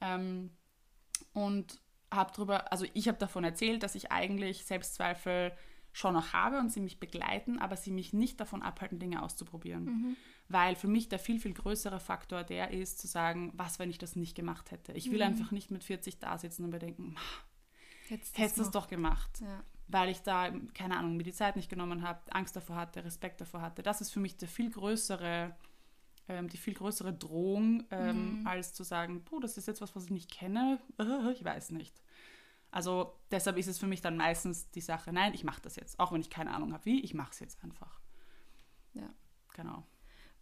Ähm, 0.00 0.50
und 1.32 1.80
habe 2.10 2.32
darüber, 2.34 2.72
also 2.72 2.86
ich 2.92 3.08
habe 3.08 3.18
davon 3.18 3.44
erzählt, 3.44 3.82
dass 3.82 3.94
ich 3.94 4.10
eigentlich 4.10 4.64
Selbstzweifel 4.64 5.52
schon 5.92 6.14
noch 6.14 6.32
habe 6.32 6.58
und 6.58 6.70
sie 6.70 6.80
mich 6.80 7.00
begleiten, 7.00 7.58
aber 7.58 7.76
sie 7.76 7.90
mich 7.90 8.12
nicht 8.12 8.40
davon 8.40 8.62
abhalten, 8.62 8.98
Dinge 8.98 9.22
auszuprobieren. 9.22 9.84
Mhm. 9.84 10.16
Weil 10.48 10.76
für 10.76 10.88
mich 10.88 11.08
der 11.08 11.18
viel, 11.18 11.40
viel 11.40 11.52
größere 11.52 12.00
Faktor 12.00 12.44
der 12.44 12.70
ist, 12.70 12.98
zu 12.98 13.06
sagen, 13.06 13.52
was, 13.54 13.78
wenn 13.78 13.90
ich 13.90 13.98
das 13.98 14.16
nicht 14.16 14.34
gemacht 14.34 14.70
hätte. 14.70 14.92
Ich 14.92 15.10
will 15.10 15.18
mhm. 15.18 15.26
einfach 15.26 15.50
nicht 15.50 15.70
mit 15.70 15.84
40 15.84 16.18
da 16.18 16.38
sitzen 16.38 16.64
und 16.64 16.70
mir 16.70 16.78
denken, 16.78 17.16
hättest 18.08 18.58
du 18.58 18.62
es 18.62 18.70
doch 18.70 18.88
gemacht. 18.88 19.40
Ja. 19.40 19.62
Weil 19.88 20.08
ich 20.10 20.22
da, 20.22 20.52
keine 20.74 20.96
Ahnung, 20.96 21.16
mir 21.16 21.24
die 21.24 21.32
Zeit 21.32 21.56
nicht 21.56 21.68
genommen 21.68 22.02
habe, 22.02 22.20
Angst 22.32 22.54
davor 22.54 22.76
hatte, 22.76 23.04
Respekt 23.04 23.40
davor 23.40 23.60
hatte. 23.60 23.82
Das 23.82 24.00
ist 24.00 24.12
für 24.12 24.20
mich 24.20 24.36
der 24.36 24.48
viel 24.48 24.70
größere, 24.70 25.56
ähm, 26.28 26.48
die 26.48 26.56
viel 26.56 26.74
größere 26.74 27.12
Drohung, 27.12 27.84
ähm, 27.90 28.40
mhm. 28.40 28.46
als 28.46 28.72
zu 28.72 28.84
sagen, 28.84 29.24
puh, 29.24 29.40
das 29.40 29.56
ist 29.56 29.66
jetzt 29.66 29.80
was, 29.80 29.96
was 29.96 30.04
ich 30.04 30.10
nicht 30.10 30.30
kenne, 30.30 30.80
ich 31.34 31.44
weiß 31.44 31.70
nicht. 31.70 32.00
Also 32.70 33.18
deshalb 33.30 33.56
ist 33.56 33.66
es 33.66 33.78
für 33.78 33.86
mich 33.86 34.00
dann 34.00 34.16
meistens 34.16 34.70
die 34.70 34.80
Sache, 34.80 35.12
nein, 35.12 35.34
ich 35.34 35.44
mache 35.44 35.60
das 35.60 35.76
jetzt, 35.76 35.98
auch 35.98 36.12
wenn 36.12 36.20
ich 36.20 36.30
keine 36.30 36.54
Ahnung 36.54 36.72
habe 36.72 36.84
wie, 36.84 37.00
ich 37.00 37.14
mache 37.14 37.32
es 37.32 37.40
jetzt 37.40 37.62
einfach. 37.64 38.00
Ja. 38.92 39.10
Genau. 39.54 39.84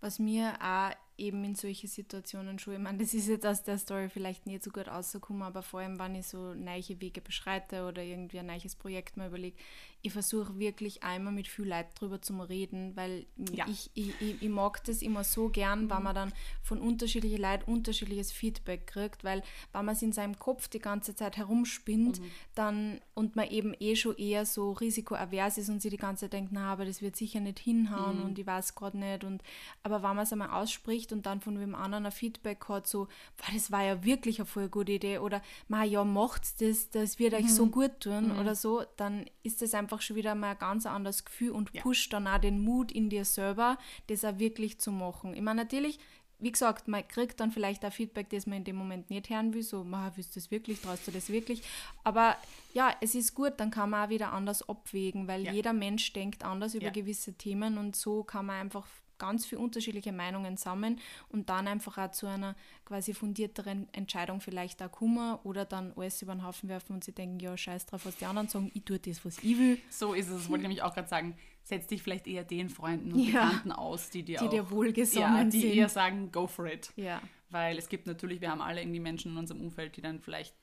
Was 0.00 0.18
mir 0.18 0.54
auch 0.60 0.90
eben 1.18 1.44
in 1.44 1.54
solche 1.54 1.88
Situationen 1.88 2.58
schon, 2.58 2.74
ich 2.74 2.80
meine, 2.80 2.98
das 2.98 3.12
ist 3.12 3.28
jetzt 3.28 3.44
aus 3.44 3.62
der 3.62 3.76
Story 3.78 4.08
vielleicht 4.08 4.46
nicht 4.46 4.62
so 4.62 4.70
gut 4.70 4.88
rausgekommen, 4.88 5.42
aber 5.42 5.62
vor 5.62 5.80
allem, 5.80 5.98
wenn 5.98 6.14
ich 6.14 6.28
so 6.28 6.54
neue 6.54 7.00
Wege 7.00 7.20
beschreite 7.20 7.84
oder 7.84 8.02
irgendwie 8.02 8.38
ein 8.38 8.46
neues 8.46 8.76
Projekt 8.76 9.16
mal 9.16 9.28
überlege, 9.28 9.56
ich 10.00 10.12
versuche 10.12 10.58
wirklich 10.58 11.02
einmal 11.02 11.32
mit 11.32 11.48
viel 11.48 11.66
Leid 11.66 11.88
drüber 12.00 12.22
zu 12.22 12.38
reden, 12.40 12.94
weil 12.94 13.26
ja. 13.52 13.66
ich, 13.68 13.90
ich, 13.94 14.14
ich, 14.20 14.42
ich, 14.42 14.48
mag 14.48 14.84
das 14.84 15.02
immer 15.02 15.24
so 15.24 15.48
gern, 15.48 15.84
mhm. 15.84 15.90
wenn 15.90 16.02
man 16.04 16.14
dann 16.14 16.32
von 16.62 16.78
unterschiedlichen 16.78 17.42
Leuten 17.42 17.70
unterschiedliches 17.70 18.30
Feedback 18.30 18.86
kriegt, 18.86 19.24
weil 19.24 19.42
wenn 19.72 19.84
man 19.84 19.96
es 19.96 20.02
in 20.02 20.12
seinem 20.12 20.38
Kopf 20.38 20.68
die 20.68 20.78
ganze 20.78 21.16
Zeit 21.16 21.36
herumspinnt, 21.36 22.20
mhm. 22.20 22.30
dann 22.54 23.00
und 23.14 23.34
man 23.34 23.48
eben 23.48 23.74
eh 23.80 23.96
schon 23.96 24.16
eher 24.16 24.46
so 24.46 24.70
risikoavers 24.72 25.58
ist 25.58 25.68
und 25.68 25.82
sich 25.82 25.90
die 25.90 25.96
ganze 25.96 26.26
Zeit 26.26 26.34
denkt, 26.34 26.52
na, 26.52 26.72
aber 26.72 26.84
das 26.84 27.02
wird 27.02 27.16
sicher 27.16 27.40
nicht 27.40 27.58
hinhauen 27.58 28.18
mhm. 28.18 28.24
und 28.24 28.38
ich 28.38 28.46
weiß 28.46 28.76
gerade 28.76 28.98
nicht 28.98 29.24
und 29.24 29.42
aber 29.82 29.96
wenn 29.96 30.14
man 30.14 30.18
es 30.20 30.32
einmal 30.32 30.50
ausspricht 30.50 31.07
und 31.12 31.26
dann 31.26 31.40
von 31.40 31.58
wem 31.60 31.74
anderen 31.74 32.06
ein 32.06 32.12
Feedback 32.12 32.68
hat, 32.68 32.86
so, 32.86 33.08
das 33.52 33.70
war 33.70 33.84
ja 33.84 34.04
wirklich 34.04 34.38
eine 34.38 34.46
voll 34.46 34.68
gute 34.68 34.92
Idee 34.92 35.18
oder, 35.18 35.42
ma 35.68 35.84
ja, 35.84 36.04
macht's 36.04 36.56
das, 36.56 36.90
das 36.90 37.18
wird 37.18 37.34
euch 37.34 37.52
so 37.52 37.66
mhm. 37.66 37.70
gut 37.70 38.00
tun 38.00 38.32
mhm. 38.32 38.38
oder 38.38 38.54
so, 38.54 38.84
dann 38.96 39.26
ist 39.42 39.62
das 39.62 39.74
einfach 39.74 40.00
schon 40.00 40.16
wieder 40.16 40.34
mal 40.34 40.50
ein 40.50 40.58
ganz 40.58 40.86
anderes 40.86 41.24
Gefühl 41.24 41.50
und 41.50 41.72
ja. 41.72 41.82
pusht 41.82 42.12
dann 42.12 42.26
auch 42.26 42.38
den 42.38 42.60
Mut 42.60 42.92
in 42.92 43.10
dir 43.10 43.24
selber, 43.24 43.78
das 44.08 44.24
auch 44.24 44.38
wirklich 44.38 44.78
zu 44.78 44.92
machen. 44.92 45.34
Ich 45.34 45.42
meine, 45.42 45.62
natürlich, 45.62 45.98
wie 46.40 46.52
gesagt, 46.52 46.86
man 46.86 47.06
kriegt 47.06 47.40
dann 47.40 47.50
vielleicht 47.50 47.84
auch 47.84 47.92
Feedback, 47.92 48.30
das 48.30 48.46
man 48.46 48.58
in 48.58 48.64
dem 48.64 48.76
Moment 48.76 49.10
nicht 49.10 49.28
hören 49.28 49.54
will, 49.54 49.62
so, 49.62 49.82
man 49.82 50.12
willst 50.16 50.36
du 50.36 50.40
das 50.40 50.50
wirklich, 50.50 50.80
traust 50.80 51.06
du 51.06 51.10
das 51.10 51.30
wirklich? 51.30 51.62
Aber 52.04 52.36
ja, 52.74 52.94
es 53.00 53.14
ist 53.14 53.34
gut, 53.34 53.54
dann 53.56 53.70
kann 53.70 53.90
man 53.90 54.06
auch 54.06 54.10
wieder 54.10 54.32
anders 54.32 54.68
abwägen, 54.68 55.26
weil 55.26 55.44
ja. 55.44 55.52
jeder 55.52 55.72
Mensch 55.72 56.12
denkt 56.12 56.44
anders 56.44 56.74
über 56.74 56.86
ja. 56.86 56.92
gewisse 56.92 57.34
Themen 57.34 57.76
und 57.78 57.96
so 57.96 58.22
kann 58.22 58.46
man 58.46 58.60
einfach 58.60 58.86
ganz 59.18 59.46
viele 59.46 59.60
unterschiedliche 59.60 60.12
Meinungen 60.12 60.56
sammeln 60.56 60.98
und 61.28 61.48
dann 61.48 61.68
einfach 61.68 61.98
auch 61.98 62.10
zu 62.10 62.26
einer 62.26 62.56
quasi 62.84 63.14
fundierteren 63.14 63.88
Entscheidung 63.92 64.40
vielleicht 64.40 64.82
auch 64.82 64.90
kommen 64.90 65.38
oder 65.44 65.64
dann 65.64 65.92
alles 65.96 66.22
über 66.22 66.34
den 66.34 66.44
Haufen 66.44 66.68
werfen 66.68 66.94
und 66.94 67.04
sie 67.04 67.12
denken, 67.12 67.40
ja, 67.40 67.56
scheiß 67.56 67.86
drauf, 67.86 68.06
was 68.06 68.16
die 68.16 68.24
anderen 68.24 68.48
sagen, 68.48 68.70
ich 68.74 68.84
tue 68.84 68.98
das, 68.98 69.24
was 69.24 69.38
ich 69.38 69.58
will. 69.58 69.78
So 69.90 70.14
ist 70.14 70.28
es, 70.28 70.48
wollte 70.48 70.62
ich 70.62 70.68
nämlich 70.68 70.82
auch 70.82 70.94
gerade 70.94 71.08
sagen. 71.08 71.36
Setz 71.62 71.86
dich 71.86 72.02
vielleicht 72.02 72.26
eher 72.26 72.44
den 72.44 72.70
Freunden 72.70 73.12
und 73.12 73.18
ja, 73.18 73.44
Bekannten 73.44 73.72
aus, 73.72 74.08
die 74.08 74.22
dir 74.22 74.38
die 74.38 74.46
auch, 74.46 74.50
dir 74.50 74.70
wohlgesonnen 74.70 75.36
ja, 75.36 75.44
die 75.44 75.60
sind. 75.60 75.74
eher 75.74 75.88
sagen, 75.90 76.32
go 76.32 76.46
for 76.46 76.64
it. 76.64 76.90
Ja. 76.96 77.20
Weil 77.50 77.76
es 77.76 77.90
gibt 77.90 78.06
natürlich, 78.06 78.40
wir 78.40 78.50
haben 78.50 78.62
alle 78.62 78.80
irgendwie 78.80 79.00
Menschen 79.00 79.32
in 79.32 79.36
unserem 79.36 79.60
Umfeld, 79.60 79.96
die 79.96 80.00
dann 80.00 80.18
vielleicht 80.20 80.54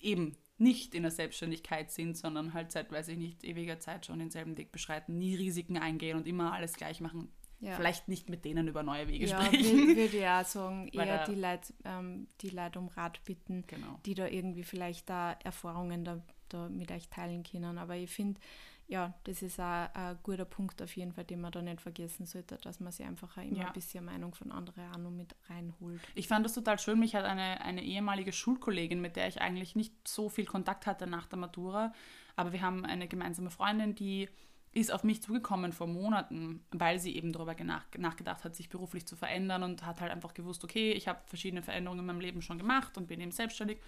eben 0.00 0.34
nicht 0.58 0.94
in 0.94 1.02
der 1.02 1.12
Selbstständigkeit 1.12 1.90
sind, 1.90 2.16
sondern 2.16 2.54
halt 2.54 2.72
seit, 2.72 2.90
weiß 2.90 3.08
ich 3.08 3.18
nicht, 3.18 3.44
ewiger 3.44 3.78
Zeit 3.78 4.06
schon 4.06 4.18
denselben 4.18 4.56
Weg 4.56 4.72
beschreiten, 4.72 5.18
nie 5.18 5.34
Risiken 5.34 5.76
eingehen 5.76 6.16
und 6.16 6.26
immer 6.26 6.52
alles 6.52 6.74
gleich 6.74 7.00
machen. 7.00 7.30
Ja. 7.60 7.76
Vielleicht 7.76 8.08
nicht 8.08 8.28
mit 8.28 8.44
denen 8.44 8.68
über 8.68 8.82
neue 8.82 9.08
Wege 9.08 9.26
ja, 9.26 9.42
sprechen. 9.42 9.90
Ja, 9.90 9.96
würde 9.96 10.30
auch 10.30 10.44
sagen, 10.44 10.88
eher 10.88 11.24
die 11.24 11.34
Leute, 11.34 11.72
ähm, 11.84 12.28
die 12.40 12.50
Leute 12.50 12.78
um 12.78 12.88
Rat 12.88 13.24
bitten, 13.24 13.64
genau. 13.66 13.98
die 14.04 14.14
da 14.14 14.26
irgendwie 14.26 14.62
vielleicht 14.62 15.08
da 15.08 15.32
Erfahrungen 15.42 16.04
da, 16.04 16.22
da 16.48 16.68
mit 16.68 16.90
euch 16.92 17.08
teilen 17.08 17.44
können. 17.44 17.78
Aber 17.78 17.96
ich 17.96 18.10
finde, 18.10 18.40
ja, 18.88 19.14
das 19.24 19.42
ist 19.42 19.58
auch 19.58 19.88
ein 19.94 20.18
guter 20.22 20.44
Punkt 20.44 20.80
auf 20.80 20.94
jeden 20.96 21.12
Fall, 21.12 21.24
den 21.24 21.40
man 21.40 21.50
da 21.50 21.60
nicht 21.60 21.80
vergessen 21.80 22.26
sollte, 22.26 22.56
dass 22.58 22.78
man 22.78 22.92
sich 22.92 23.04
einfach 23.04 23.36
auch 23.36 23.42
immer 23.42 23.58
ja. 23.58 23.66
ein 23.66 23.72
bisschen 23.72 24.04
Meinung 24.04 24.34
von 24.34 24.52
anderen 24.52 24.92
auch 24.92 24.98
noch 24.98 25.10
mit 25.10 25.34
reinholt. 25.48 26.00
Ich 26.14 26.28
fand 26.28 26.44
das 26.44 26.54
total 26.54 26.78
schön. 26.78 27.00
Mich 27.00 27.14
hat 27.14 27.24
eine, 27.24 27.62
eine 27.62 27.82
ehemalige 27.82 28.32
Schulkollegin, 28.32 29.00
mit 29.00 29.16
der 29.16 29.28
ich 29.28 29.40
eigentlich 29.40 29.74
nicht 29.74 29.92
so 30.06 30.28
viel 30.28 30.44
Kontakt 30.44 30.86
hatte 30.86 31.06
nach 31.06 31.26
der 31.26 31.38
Matura, 31.38 31.92
aber 32.36 32.52
wir 32.52 32.60
haben 32.60 32.84
eine 32.84 33.08
gemeinsame 33.08 33.50
Freundin, 33.50 33.94
die 33.94 34.28
ist 34.76 34.92
auf 34.92 35.04
mich 35.04 35.22
zugekommen 35.22 35.72
vor 35.72 35.86
Monaten, 35.86 36.64
weil 36.70 36.98
sie 36.98 37.16
eben 37.16 37.32
darüber 37.32 37.54
nach, 37.64 37.84
nachgedacht 37.96 38.44
hat, 38.44 38.54
sich 38.54 38.68
beruflich 38.68 39.06
zu 39.06 39.16
verändern 39.16 39.62
und 39.62 39.86
hat 39.86 40.00
halt 40.00 40.12
einfach 40.12 40.34
gewusst, 40.34 40.64
okay, 40.64 40.92
ich 40.92 41.08
habe 41.08 41.20
verschiedene 41.26 41.62
Veränderungen 41.62 42.00
in 42.00 42.06
meinem 42.06 42.20
Leben 42.20 42.42
schon 42.42 42.58
gemacht 42.58 42.96
und 42.98 43.06
bin 43.06 43.20
eben 43.20 43.32
selbstständig. 43.32 43.78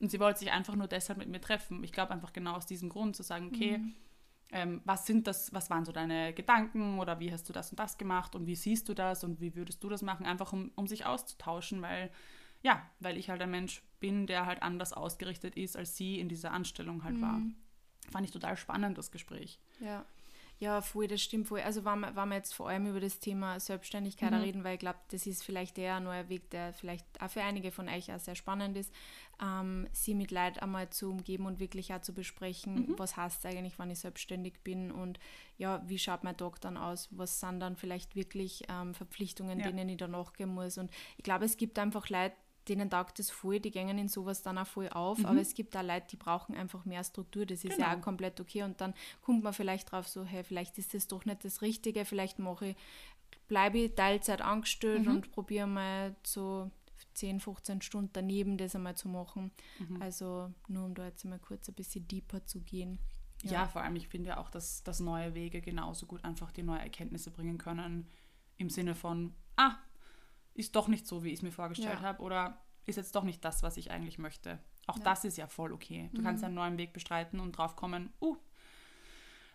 Und 0.00 0.10
sie 0.10 0.20
wollte 0.20 0.40
sich 0.40 0.52
einfach 0.52 0.74
nur 0.74 0.88
deshalb 0.88 1.18
mit 1.18 1.28
mir 1.28 1.40
treffen. 1.40 1.82
Ich 1.82 1.92
glaube 1.92 2.12
einfach 2.12 2.32
genau 2.32 2.52
aus 2.52 2.66
diesem 2.66 2.90
Grund 2.90 3.16
zu 3.16 3.22
sagen, 3.22 3.50
okay, 3.52 3.78
mhm 3.78 3.94
ähm, 4.52 4.80
was 4.84 5.06
sind 5.06 5.26
das, 5.26 5.52
was 5.52 5.70
waren 5.70 5.84
so 5.84 5.92
deine 5.92 6.32
Gedanken 6.32 6.98
oder 6.98 7.18
wie 7.18 7.32
hast 7.32 7.48
du 7.48 7.52
das 7.52 7.70
und 7.70 7.80
das 7.80 7.98
gemacht 7.98 8.34
und 8.34 8.46
wie 8.46 8.54
siehst 8.54 8.88
du 8.88 8.94
das 8.94 9.24
und 9.24 9.40
wie 9.40 9.54
würdest 9.56 9.82
du 9.82 9.88
das 9.88 10.02
machen, 10.02 10.24
einfach 10.24 10.52
um, 10.52 10.70
um 10.76 10.86
sich 10.86 11.04
auszutauschen, 11.04 11.82
weil 11.82 12.10
ja, 12.62 12.84
weil 13.00 13.16
ich 13.16 13.28
halt 13.28 13.42
ein 13.42 13.50
Mensch 13.50 13.82
bin, 14.00 14.26
der 14.26 14.46
halt 14.46 14.62
anders 14.62 14.92
ausgerichtet 14.92 15.56
ist, 15.56 15.76
als 15.76 15.96
sie 15.96 16.18
in 16.18 16.28
dieser 16.28 16.52
Anstellung 16.52 17.04
halt 17.04 17.16
mhm. 17.16 17.22
war. 17.22 17.40
Fand 18.10 18.24
ich 18.24 18.32
total 18.32 18.56
spannend, 18.56 18.98
das 18.98 19.10
Gespräch. 19.10 19.60
Ja. 19.80 20.04
Ja, 20.58 20.80
voll, 20.80 21.06
das 21.06 21.20
stimmt 21.20 21.48
voll. 21.48 21.60
Also, 21.60 21.84
wenn 21.84 22.00
wir, 22.00 22.16
wenn 22.16 22.28
wir 22.30 22.36
jetzt 22.36 22.54
vor 22.54 22.68
allem 22.68 22.86
über 22.86 23.00
das 23.00 23.18
Thema 23.18 23.60
Selbstständigkeit 23.60 24.30
mhm. 24.30 24.38
reden, 24.38 24.64
weil 24.64 24.74
ich 24.74 24.80
glaube, 24.80 24.98
das 25.10 25.26
ist 25.26 25.44
vielleicht 25.44 25.76
der 25.76 26.00
neue 26.00 26.30
Weg, 26.30 26.48
der 26.50 26.72
vielleicht 26.72 27.04
auch 27.20 27.28
für 27.28 27.42
einige 27.42 27.70
von 27.70 27.88
euch 27.88 28.10
auch 28.10 28.18
sehr 28.18 28.34
spannend 28.34 28.76
ist, 28.76 28.90
ähm, 29.42 29.86
sie 29.92 30.14
mit 30.14 30.30
Leid 30.30 30.62
einmal 30.62 30.88
zu 30.88 31.10
umgeben 31.10 31.44
und 31.44 31.60
wirklich 31.60 31.92
auch 31.92 32.00
zu 32.00 32.14
besprechen, 32.14 32.74
mhm. 32.74 32.98
was 32.98 33.18
heißt 33.18 33.44
eigentlich, 33.44 33.78
wenn 33.78 33.90
ich 33.90 33.98
selbstständig 33.98 34.60
bin 34.64 34.90
und 34.90 35.18
ja, 35.58 35.82
wie 35.86 35.98
schaut 35.98 36.24
mein 36.24 36.38
Tag 36.38 36.58
dann 36.62 36.78
aus, 36.78 37.08
was 37.10 37.38
sind 37.38 37.60
dann 37.60 37.76
vielleicht 37.76 38.16
wirklich 38.16 38.64
ähm, 38.70 38.94
Verpflichtungen, 38.94 39.60
ja. 39.60 39.66
denen 39.66 39.90
ich 39.90 39.98
dann 39.98 40.12
nachgehen 40.12 40.54
muss. 40.54 40.78
Und 40.78 40.90
ich 41.18 41.24
glaube, 41.24 41.44
es 41.44 41.58
gibt 41.58 41.78
einfach 41.78 42.08
Leute, 42.08 42.34
denen 42.68 42.90
taugt 42.90 43.18
das 43.18 43.30
voll, 43.30 43.60
die 43.60 43.70
gehen 43.70 43.98
in 43.98 44.08
sowas 44.08 44.42
dann 44.42 44.58
auch 44.58 44.66
voll 44.66 44.88
auf, 44.88 45.18
mhm. 45.18 45.26
aber 45.26 45.40
es 45.40 45.54
gibt 45.54 45.74
da 45.74 45.80
Leute, 45.80 46.06
die 46.10 46.16
brauchen 46.16 46.54
einfach 46.54 46.84
mehr 46.84 47.04
Struktur, 47.04 47.46
das 47.46 47.64
ist 47.64 47.76
genau. 47.76 47.88
ja 47.88 47.96
auch 47.96 48.00
komplett 48.00 48.40
okay 48.40 48.62
und 48.62 48.80
dann 48.80 48.94
kommt 49.22 49.44
man 49.44 49.52
vielleicht 49.52 49.92
drauf 49.92 50.08
so, 50.08 50.24
hey, 50.24 50.44
vielleicht 50.44 50.78
ist 50.78 50.94
das 50.94 51.06
doch 51.06 51.24
nicht 51.24 51.44
das 51.44 51.62
Richtige, 51.62 52.04
vielleicht 52.04 52.38
mache 52.38 52.68
ich, 52.68 52.76
bleibe 53.48 53.78
ich 53.78 53.94
Teilzeit 53.94 54.42
angestellt 54.42 55.06
mhm. 55.06 55.16
und 55.16 55.32
probiere 55.32 55.66
mal 55.66 56.16
so 56.24 56.70
10, 57.14 57.40
15 57.40 57.82
Stunden 57.82 58.10
daneben 58.12 58.58
das 58.58 58.74
einmal 58.74 58.96
zu 58.96 59.08
machen. 59.08 59.50
Mhm. 59.78 60.02
Also 60.02 60.52
nur 60.68 60.84
um 60.84 60.94
da 60.94 61.06
jetzt 61.06 61.24
mal 61.24 61.38
kurz 61.38 61.68
ein 61.68 61.74
bisschen 61.74 62.06
deeper 62.08 62.44
zu 62.44 62.60
gehen. 62.60 62.98
Ja, 63.42 63.52
ja 63.52 63.68
vor 63.68 63.82
allem, 63.82 63.96
ich 63.96 64.08
finde 64.08 64.30
ja 64.30 64.38
auch, 64.38 64.50
dass, 64.50 64.82
dass 64.82 65.00
neue 65.00 65.34
Wege 65.34 65.60
genauso 65.60 66.06
gut 66.06 66.24
einfach 66.24 66.52
die 66.52 66.62
neue 66.62 66.80
Erkenntnisse 66.80 67.30
bringen 67.30 67.58
können, 67.58 68.08
im 68.58 68.70
Sinne 68.70 68.94
von, 68.94 69.34
ah, 69.56 69.76
ist 70.56 70.74
doch 70.74 70.88
nicht 70.88 71.06
so, 71.06 71.22
wie 71.22 71.28
ich 71.28 71.38
es 71.38 71.42
mir 71.42 71.52
vorgestellt 71.52 72.00
ja. 72.00 72.02
habe 72.02 72.22
oder 72.22 72.58
ist 72.86 72.96
jetzt 72.96 73.14
doch 73.14 73.24
nicht 73.24 73.44
das, 73.44 73.62
was 73.62 73.76
ich 73.76 73.90
eigentlich 73.90 74.18
möchte. 74.18 74.58
Auch 74.86 74.98
ja. 74.98 75.04
das 75.04 75.24
ist 75.24 75.36
ja 75.36 75.46
voll 75.46 75.72
okay. 75.72 76.10
Du 76.14 76.20
mhm. 76.20 76.24
kannst 76.24 76.44
einen 76.44 76.54
neuen 76.54 76.78
Weg 76.78 76.92
bestreiten 76.92 77.40
und 77.40 77.52
drauf 77.52 77.76
kommen, 77.76 78.12
uh, 78.20 78.36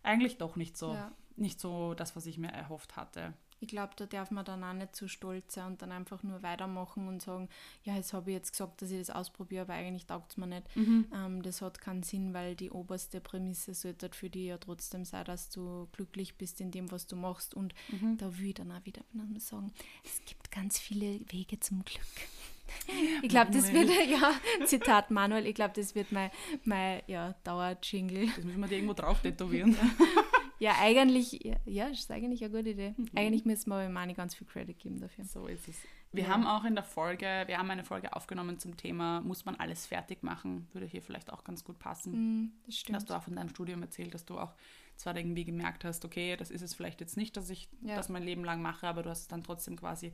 eigentlich 0.04 0.38
doch 0.38 0.56
nicht 0.56 0.78
so. 0.78 0.98
Nicht 1.38 1.60
so 1.60 1.94
das, 1.94 2.16
was 2.16 2.26
ich 2.26 2.38
mir 2.38 2.50
erhofft 2.50 2.98
hatte. 2.98 3.34
Ich 3.62 3.68
glaube, 3.68 3.94
da 3.96 4.08
darf 4.08 4.32
man 4.32 4.44
dann 4.44 4.64
auch 4.64 4.74
nicht 4.74 4.96
zu 4.96 5.08
stolz 5.08 5.54
sein 5.54 5.68
und 5.68 5.82
dann 5.84 5.92
einfach 5.92 6.24
nur 6.24 6.42
weitermachen 6.42 7.08
und 7.08 7.22
sagen, 7.22 7.48
ja, 7.84 7.96
jetzt 7.96 8.12
habe 8.12 8.32
ich 8.32 8.36
jetzt 8.36 8.52
gesagt, 8.52 8.82
dass 8.82 8.90
ich 8.90 8.98
das 8.98 9.12
ausprobiere, 9.12 9.62
aber 9.62 9.74
eigentlich 9.74 10.08
taugt 10.08 10.32
es 10.32 10.38
mir 10.38 10.48
nicht. 10.48 10.76
Mhm. 10.76 11.06
Ähm, 11.14 11.42
das 11.44 11.62
hat 11.62 11.80
keinen 11.80 12.02
Sinn, 12.02 12.34
weil 12.34 12.56
die 12.56 12.72
oberste 12.72 13.22
Prämisse 13.22 13.76
sollte 13.76 14.10
für 14.14 14.32
dich 14.32 14.48
ja 14.48 14.58
trotzdem 14.58 15.06
sein, 15.06 15.26
dass 15.26 15.52
du 15.52 15.88
glücklich 15.92 16.38
bist 16.38 16.60
in 16.60 16.72
dem, 16.72 16.92
was 16.92 17.06
du 17.06 17.16
machst. 17.16 17.54
Und 17.54 17.76
mhm. 17.90 18.18
da 18.18 18.36
will 18.40 18.48
ich 18.48 18.56
dann 18.56 18.72
auch 18.72 18.84
wieder 18.84 19.04
sagen, 19.38 19.72
es 20.04 20.26
gibt 20.26 20.50
ganz 20.50 20.80
viele 20.80 21.20
Wege 21.32 21.60
zum 21.60 21.86
Glück. 21.86 22.02
Ich 23.22 23.28
glaube, 23.28 23.52
das 23.52 23.72
wird, 23.74 23.90
ja, 24.10 24.34
Zitat 24.66 25.12
Manuel, 25.12 25.46
ich 25.46 25.56
glaube, 25.56 25.74
das 25.76 25.94
wird 25.94 26.12
mein, 26.14 26.32
mein 26.64 27.02
ja, 27.06 27.36
Dauer-Jingle. 27.44 28.28
Das 28.28 28.46
müssen 28.46 28.62
wir 28.62 28.68
dir 28.68 28.76
irgendwo 28.76 28.94
drauf 28.94 29.22
tätowieren. 29.22 29.74
Ja, 29.74 29.80
eigentlich, 30.70 31.44
ja, 31.44 31.56
ja, 31.66 31.88
ist 31.88 32.12
eigentlich 32.12 32.44
eine 32.44 32.52
gute 32.52 32.70
Idee. 32.70 32.94
Mhm. 32.96 33.10
Eigentlich 33.16 33.46
müssen 33.46 33.70
wir 33.70 33.90
Mani 33.90 34.14
ganz 34.14 34.36
viel 34.36 34.46
Credit 34.46 34.78
geben 34.78 35.00
dafür. 35.00 35.26
So 35.26 35.48
ist 35.48 35.68
es. 35.68 35.76
Wir 36.12 36.24
ja. 36.24 36.30
haben 36.30 36.46
auch 36.46 36.66
in 36.66 36.76
der 36.76 36.84
Folge, 36.84 37.44
wir 37.48 37.58
haben 37.58 37.72
eine 37.72 37.84
Folge 37.84 38.14
aufgenommen 38.14 38.60
zum 38.60 38.78
Thema, 38.78 39.22
muss 39.22 39.46
man 39.46 39.56
alles 39.56 39.88
fertig 39.88 40.24
machen? 40.24 40.68
Würde 40.74 40.86
hier 40.86 41.02
vielleicht 41.02 41.32
auch 41.32 41.44
ganz 41.44 41.64
gut 41.64 41.80
passen. 41.80 42.12
Mhm, 42.12 42.52
das 42.66 42.78
stimmt. 42.78 42.98
Hast 42.98 43.10
du 43.10 43.14
auch 43.14 43.24
von 43.24 43.36
deinem 43.36 43.50
Studium 43.50 43.82
erzählt, 43.82 44.14
dass 44.14 44.26
du 44.26 44.38
auch 44.38 44.54
zwar 44.98 45.16
irgendwie 45.16 45.46
gemerkt 45.46 45.84
hast, 45.84 46.06
okay, 46.06 46.36
das 46.36 46.52
ist 46.52 46.62
es 46.62 46.76
vielleicht 46.76 47.00
jetzt 47.00 47.18
nicht, 47.18 47.38
dass 47.38 47.50
ich 47.50 47.70
ja. 47.82 47.96
das 47.96 48.10
mein 48.10 48.24
Leben 48.24 48.44
lang 48.44 48.62
mache, 48.62 48.88
aber 48.88 49.04
du 49.04 49.10
hast 49.10 49.32
dann 49.32 49.44
trotzdem 49.44 49.78
quasi 49.78 50.14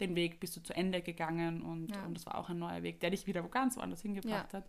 den 0.00 0.14
Weg 0.16 0.40
bist 0.40 0.56
du 0.56 0.62
zu 0.62 0.74
Ende 0.74 1.02
gegangen 1.02 1.62
und, 1.62 1.90
ja. 1.90 2.04
und 2.04 2.14
das 2.14 2.24
war 2.24 2.38
auch 2.38 2.48
ein 2.48 2.58
neuer 2.58 2.82
Weg, 2.82 3.00
der 3.00 3.10
dich 3.10 3.26
wieder 3.26 3.42
ganz 3.42 3.76
woanders 3.76 4.02
hingebracht 4.02 4.54
hat. 4.54 4.64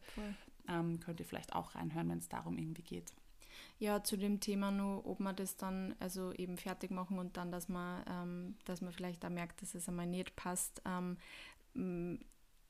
Ähm, 0.68 1.00
könnt 1.00 1.20
ihr 1.20 1.26
vielleicht 1.26 1.54
auch 1.54 1.76
reinhören, 1.76 2.10
wenn 2.10 2.20
es 2.20 2.30
darum 2.30 2.58
irgendwie 2.58 2.84
geht. 2.84 3.14
Ja, 3.84 4.02
zu 4.02 4.16
dem 4.16 4.40
Thema 4.40 4.72
nur, 4.72 5.06
ob 5.06 5.20
man 5.20 5.36
das 5.36 5.58
dann 5.58 5.94
also 6.00 6.32
eben 6.32 6.56
fertig 6.56 6.90
machen 6.90 7.20
und 7.20 7.36
dann, 7.36 7.52
dass 7.52 7.68
man, 7.68 8.02
ähm, 8.10 8.56
dass 8.64 8.80
man 8.80 8.94
vielleicht 8.94 9.26
auch 9.26 9.30
merkt, 9.30 9.62
dass 9.62 9.76
es 9.76 9.90
einmal 9.90 10.08
nicht 10.08 10.38
passt. 10.38 10.82
Ähm, 10.86 11.18
mm, 11.74 12.16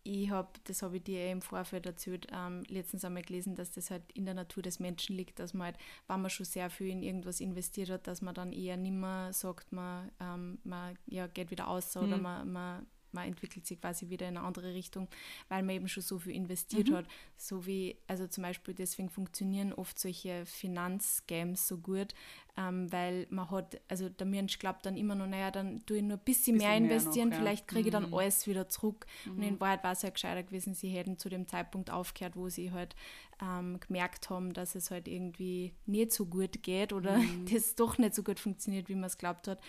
ich 0.01 0.31
habe, 0.31 0.49
das 0.63 0.81
habe 0.81 0.97
ich 0.97 1.03
dir 1.03 1.19
eh 1.19 1.31
im 1.31 1.43
Vorfeld 1.43 1.85
erzählt, 1.85 2.25
ähm, 2.33 2.63
letztens 2.67 3.05
einmal 3.05 3.21
gelesen, 3.21 3.53
dass 3.53 3.69
das 3.73 3.91
halt 3.91 4.01
in 4.13 4.25
der 4.25 4.33
Natur 4.33 4.63
des 4.63 4.79
Menschen 4.79 5.15
liegt, 5.15 5.37
dass 5.37 5.53
man 5.53 5.65
halt, 5.65 5.77
wenn 6.07 6.19
man 6.19 6.31
schon 6.31 6.47
sehr 6.47 6.71
viel 6.71 6.87
in 6.87 7.03
irgendwas 7.03 7.41
investiert 7.41 7.91
hat, 7.91 8.07
dass 8.07 8.23
man 8.23 8.33
dann 8.33 8.51
eher 8.51 8.75
nimmer 8.75 9.31
sagt, 9.33 9.71
man, 9.71 10.11
ähm, 10.19 10.57
man 10.63 10.97
ja, 11.05 11.27
geht 11.27 11.51
wieder 11.51 11.67
aus 11.67 11.93
mhm. 11.93 12.01
oder 12.01 12.17
man, 12.17 12.51
man 12.51 12.87
man 13.13 13.27
entwickelt 13.27 13.65
sich 13.65 13.79
quasi 13.79 14.09
wieder 14.09 14.27
in 14.27 14.37
eine 14.37 14.45
andere 14.45 14.73
Richtung, 14.73 15.07
weil 15.49 15.63
man 15.63 15.75
eben 15.75 15.87
schon 15.87 16.03
so 16.03 16.19
viel 16.19 16.33
investiert 16.33 16.89
mhm. 16.89 16.95
hat. 16.95 17.05
So 17.37 17.65
wie, 17.65 17.97
also 18.07 18.27
zum 18.27 18.43
Beispiel 18.43 18.73
deswegen 18.73 19.09
funktionieren 19.09 19.73
oft 19.73 19.99
solche 19.99 20.45
Finanzgames 20.45 21.67
so 21.67 21.77
gut, 21.77 22.13
ähm, 22.55 22.91
weil 22.91 23.25
man 23.29 23.49
hat, 23.49 23.81
also 23.87 24.09
der 24.09 24.27
Mensch 24.27 24.59
glaubt 24.59 24.85
dann 24.85 24.95
immer 24.95 25.15
noch, 25.15 25.27
naja, 25.27 25.49
dann 25.49 25.85
tue 25.85 25.97
ich 25.97 26.03
nur 26.03 26.17
ein 26.17 26.23
bisschen, 26.23 26.57
bisschen 26.57 26.67
mehr 26.69 26.77
investieren, 26.77 27.29
mehr 27.29 27.39
noch, 27.39 27.43
vielleicht 27.43 27.67
kriege 27.67 27.89
ich 27.89 27.91
dann 27.91 28.09
mhm. 28.09 28.13
alles 28.13 28.45
wieder 28.45 28.69
zurück. 28.69 29.07
Mhm. 29.25 29.31
Und 29.31 29.43
in 29.43 29.59
Wahrheit 29.59 29.83
war 29.83 29.93
es 29.93 30.03
ja 30.03 30.09
gescheiter 30.09 30.43
gewesen, 30.43 30.75
sie 30.75 30.89
hätten 30.89 31.17
zu 31.17 31.29
dem 31.29 31.47
Zeitpunkt 31.47 31.89
aufgehört, 31.89 32.35
wo 32.35 32.49
sie 32.49 32.71
halt 32.71 32.95
ähm, 33.41 33.79
gemerkt 33.79 34.29
haben, 34.29 34.53
dass 34.53 34.75
es 34.75 34.91
halt 34.91 35.07
irgendwie 35.07 35.73
nicht 35.85 36.11
so 36.11 36.25
gut 36.25 36.61
geht 36.63 36.93
oder 36.93 37.17
mhm. 37.17 37.45
das 37.51 37.75
doch 37.75 37.97
nicht 37.97 38.15
so 38.15 38.23
gut 38.23 38.39
funktioniert, 38.39 38.89
wie 38.89 38.95
man 38.95 39.05
es 39.05 39.17
glaubt 39.17 39.47
hat. 39.47 39.59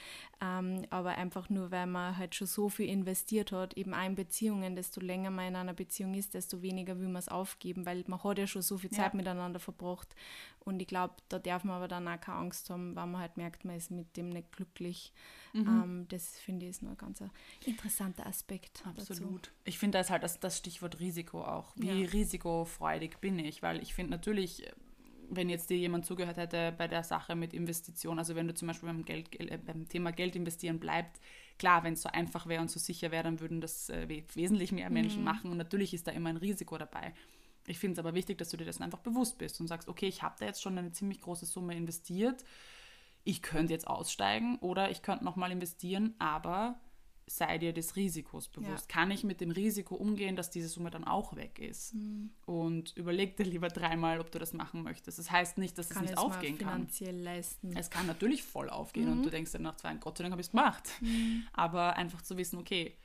Ähm, 0.43 0.85
aber 0.91 1.11
einfach 1.11 1.49
nur, 1.49 1.71
weil 1.71 1.87
man 1.87 2.17
halt 2.17 2.35
schon 2.35 2.47
so 2.47 2.69
viel 2.69 2.89
investiert 2.89 3.34
hat, 3.41 3.77
eben 3.77 3.95
auch 3.95 4.05
in 4.05 4.15
Beziehungen, 4.15 4.77
desto 4.77 5.01
länger 5.01 5.31
man 5.31 5.49
in 5.49 5.57
einer 5.57 5.75
Beziehung 5.75 6.15
ist, 6.15 6.35
desto 6.35 6.63
weniger 6.63 6.99
will 6.99 7.09
man 7.09 7.17
es 7.17 7.29
aufgeben, 7.29 7.87
weil 7.87 8.05
man 8.07 8.23
hat 8.23 8.39
ja 8.39 8.47
schon 8.47 8.63
so 8.63 8.79
viel 8.79 8.91
Zeit 8.91 9.13
ja. 9.13 9.17
miteinander 9.17 9.61
verbracht. 9.61 10.15
Und 10.61 10.81
ich 10.81 10.89
glaube, 10.89 11.15
da 11.29 11.39
darf 11.39 11.65
man 11.65 11.77
aber 11.77 11.89
dann 11.89 12.09
auch 12.09 12.21
keine 12.21 12.39
Angst 12.39 12.71
haben, 12.71 12.97
weil 12.97 13.07
man 13.07 13.21
halt 13.21 13.37
merkt, 13.37 13.65
man 13.65 13.77
ist 13.77 13.91
mit 13.91 14.17
dem 14.17 14.31
nicht 14.31 14.53
glücklich. 14.53 15.13
Mhm. 15.53 15.67
Ähm, 15.69 16.07
das 16.09 16.39
finde 16.39 16.67
ich 16.67 16.71
ist 16.71 16.83
nur 16.83 16.93
ein 16.93 16.99
ganz 16.99 17.23
interessanter 17.65 18.27
Aspekt. 18.27 18.83
Absolut. 18.87 19.47
Dazu. 19.47 19.55
Ich 19.65 19.79
finde, 19.79 19.97
da 19.97 20.01
ist 20.01 20.11
halt 20.11 20.23
das, 20.23 20.41
das 20.41 20.59
Stichwort 20.59 21.01
Risiko 21.01 21.43
auch. 21.45 21.73
Wie 21.77 22.03
ja. 22.03 22.09
risikofreudig 22.09 23.19
bin 23.19 23.39
ich? 23.39 23.63
Weil 23.63 23.83
ich 23.83 23.95
finde 23.95 24.13
natürlich, 24.13 24.65
wenn 25.31 25.49
jetzt 25.49 25.71
dir 25.71 25.77
jemand 25.77 26.07
zugehört 26.07 26.37
hätte 26.37 26.73
bei 26.77 26.89
der 26.89 27.05
Sache 27.05 27.35
mit 27.37 27.53
Investition, 27.53 28.19
also 28.19 28.35
wenn 28.35 28.49
du 28.49 28.55
zum 28.55 28.69
Beispiel 28.69 28.89
beim, 28.89 29.05
Geld, 29.05 29.39
äh, 29.41 29.59
beim 29.59 29.89
Thema 29.89 30.13
Geld 30.13 30.37
investieren 30.37 30.81
bleibst, 30.81 31.21
klar, 31.59 31.85
wenn 31.85 31.95
es 31.95 32.03
so 32.03 32.09
einfach 32.09 32.47
wäre 32.47 32.61
und 32.63 32.71
so 32.71 32.79
sicher 32.79 33.11
wäre, 33.11 33.25
dann 33.25 33.41
würden 33.41 33.61
das 33.61 33.89
äh, 33.91 34.09
wesentlich 34.35 34.73
mehr 34.73 34.91
Menschen 34.91 35.21
mhm. 35.21 35.25
machen 35.25 35.51
und 35.51 35.57
natürlich 35.57 35.95
ist 35.95 36.07
da 36.07 36.13
immer 36.13 36.31
ein 36.31 36.37
Risiko 36.37 36.77
dabei. 36.79 37.15
Ich 37.67 37.79
finde 37.79 37.95
es 37.95 37.99
aber 37.99 38.15
wichtig, 38.15 38.39
dass 38.39 38.51
du 38.51 38.57
dir 38.57 38.67
das 38.67 38.81
einfach 38.81 38.99
bewusst 38.99 39.39
bist 39.39 39.61
und 39.61 39.69
sagst, 39.69 39.89
okay, 39.89 40.07
ich 40.07 40.23
habe 40.23 40.37
da 40.39 40.47
jetzt 40.47 40.63
schon 40.63 40.77
eine 40.77 40.93
ziemlich 40.93 41.21
große 41.21 41.47
Summe 41.47 41.75
investiert. 41.75 42.45
ich 43.27 43.41
könnte 43.41 43.73
jetzt 43.73 43.87
aussteigen 43.87 44.59
oder 44.59 44.91
ich 44.91 45.01
könnte 45.01 45.25
nochmal 45.25 45.51
investieren, 45.51 46.15
aber 46.19 46.79
sei 47.27 47.59
dir 47.59 47.73
des 47.73 47.97
Risikos 47.97 48.49
bewusst. 48.49 48.91
Ja. 48.91 48.95
Kann 48.95 49.11
ich 49.11 49.25
mit 49.25 49.41
dem 49.41 49.51
Risiko 49.51 49.95
umgehen, 49.95 50.37
dass 50.37 50.51
diese 50.51 50.69
Summe 50.69 50.91
dann 50.91 51.05
auch 51.05 51.37
weg 51.37 51.59
ist? 51.59 51.95
Mhm. 51.95 52.31
Und 52.47 52.97
überleg 52.97 53.37
dir 53.37 53.45
lieber 53.45 53.69
dreimal, 53.69 54.21
ob 54.21 54.31
du 54.31 54.39
das 54.39 54.53
machen 54.53 54.83
möchtest. 54.83 55.19
Das 55.19 55.31
heißt 55.31 55.59
nicht, 55.59 55.79
dass 55.79 55.89
kann 55.89 56.05
es 56.05 56.11
nicht 56.11 56.19
aufgehen 56.19 56.59
kann. 56.59 56.75
finanziell 56.75 57.19
leisten. 57.19 57.75
Es 57.77 57.91
kann 57.91 58.07
natürlich 58.07 58.43
voll 58.43 58.69
aufgehen 58.69 59.07
mhm. 59.07 59.13
und 59.13 59.23
du 59.25 59.31
denkst 59.31 59.53
dann 59.53 59.63
nach 59.63 59.77
zwei, 59.77 59.95
Gott 59.95 60.19
sei 60.19 60.25
Dank 60.25 60.33
habe 60.33 60.41
ich 60.41 60.49
es 60.49 60.51
gemacht. 60.51 60.89
Mhm. 61.01 61.45
Aber 61.53 61.97
einfach 61.97 62.23
zu 62.23 62.37
wissen, 62.37 62.59
okay, 62.59 62.97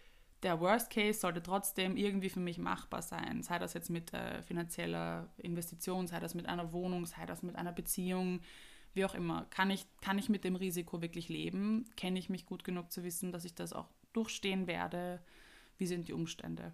der 0.43 0.59
Worst 0.59 0.89
Case 0.89 1.19
sollte 1.19 1.43
trotzdem 1.43 1.97
irgendwie 1.97 2.29
für 2.29 2.39
mich 2.39 2.57
machbar 2.57 3.01
sein. 3.01 3.43
Sei 3.43 3.59
das 3.59 3.73
jetzt 3.73 3.89
mit 3.89 4.13
äh, 4.13 4.41
finanzieller 4.41 5.29
Investition, 5.37 6.07
sei 6.07 6.19
das 6.19 6.33
mit 6.33 6.47
einer 6.47 6.71
Wohnung, 6.71 7.05
sei 7.05 7.25
das 7.25 7.43
mit 7.43 7.55
einer 7.55 7.73
Beziehung, 7.73 8.39
wie 8.93 9.05
auch 9.05 9.13
immer. 9.13 9.45
Kann 9.49 9.69
ich, 9.69 9.85
kann 10.01 10.17
ich 10.17 10.29
mit 10.29 10.43
dem 10.43 10.55
Risiko 10.55 11.01
wirklich 11.01 11.29
leben? 11.29 11.85
Kenne 11.95 12.19
ich 12.19 12.29
mich 12.29 12.45
gut 12.45 12.63
genug 12.63 12.91
zu 12.91 13.03
wissen, 13.03 13.31
dass 13.31 13.45
ich 13.45 13.53
das 13.53 13.73
auch 13.73 13.87
durchstehen 14.19 14.67
werde? 14.67 15.21
Wie 15.77 15.87
sind 15.87 16.09
die 16.09 16.13
Umstände? 16.13 16.73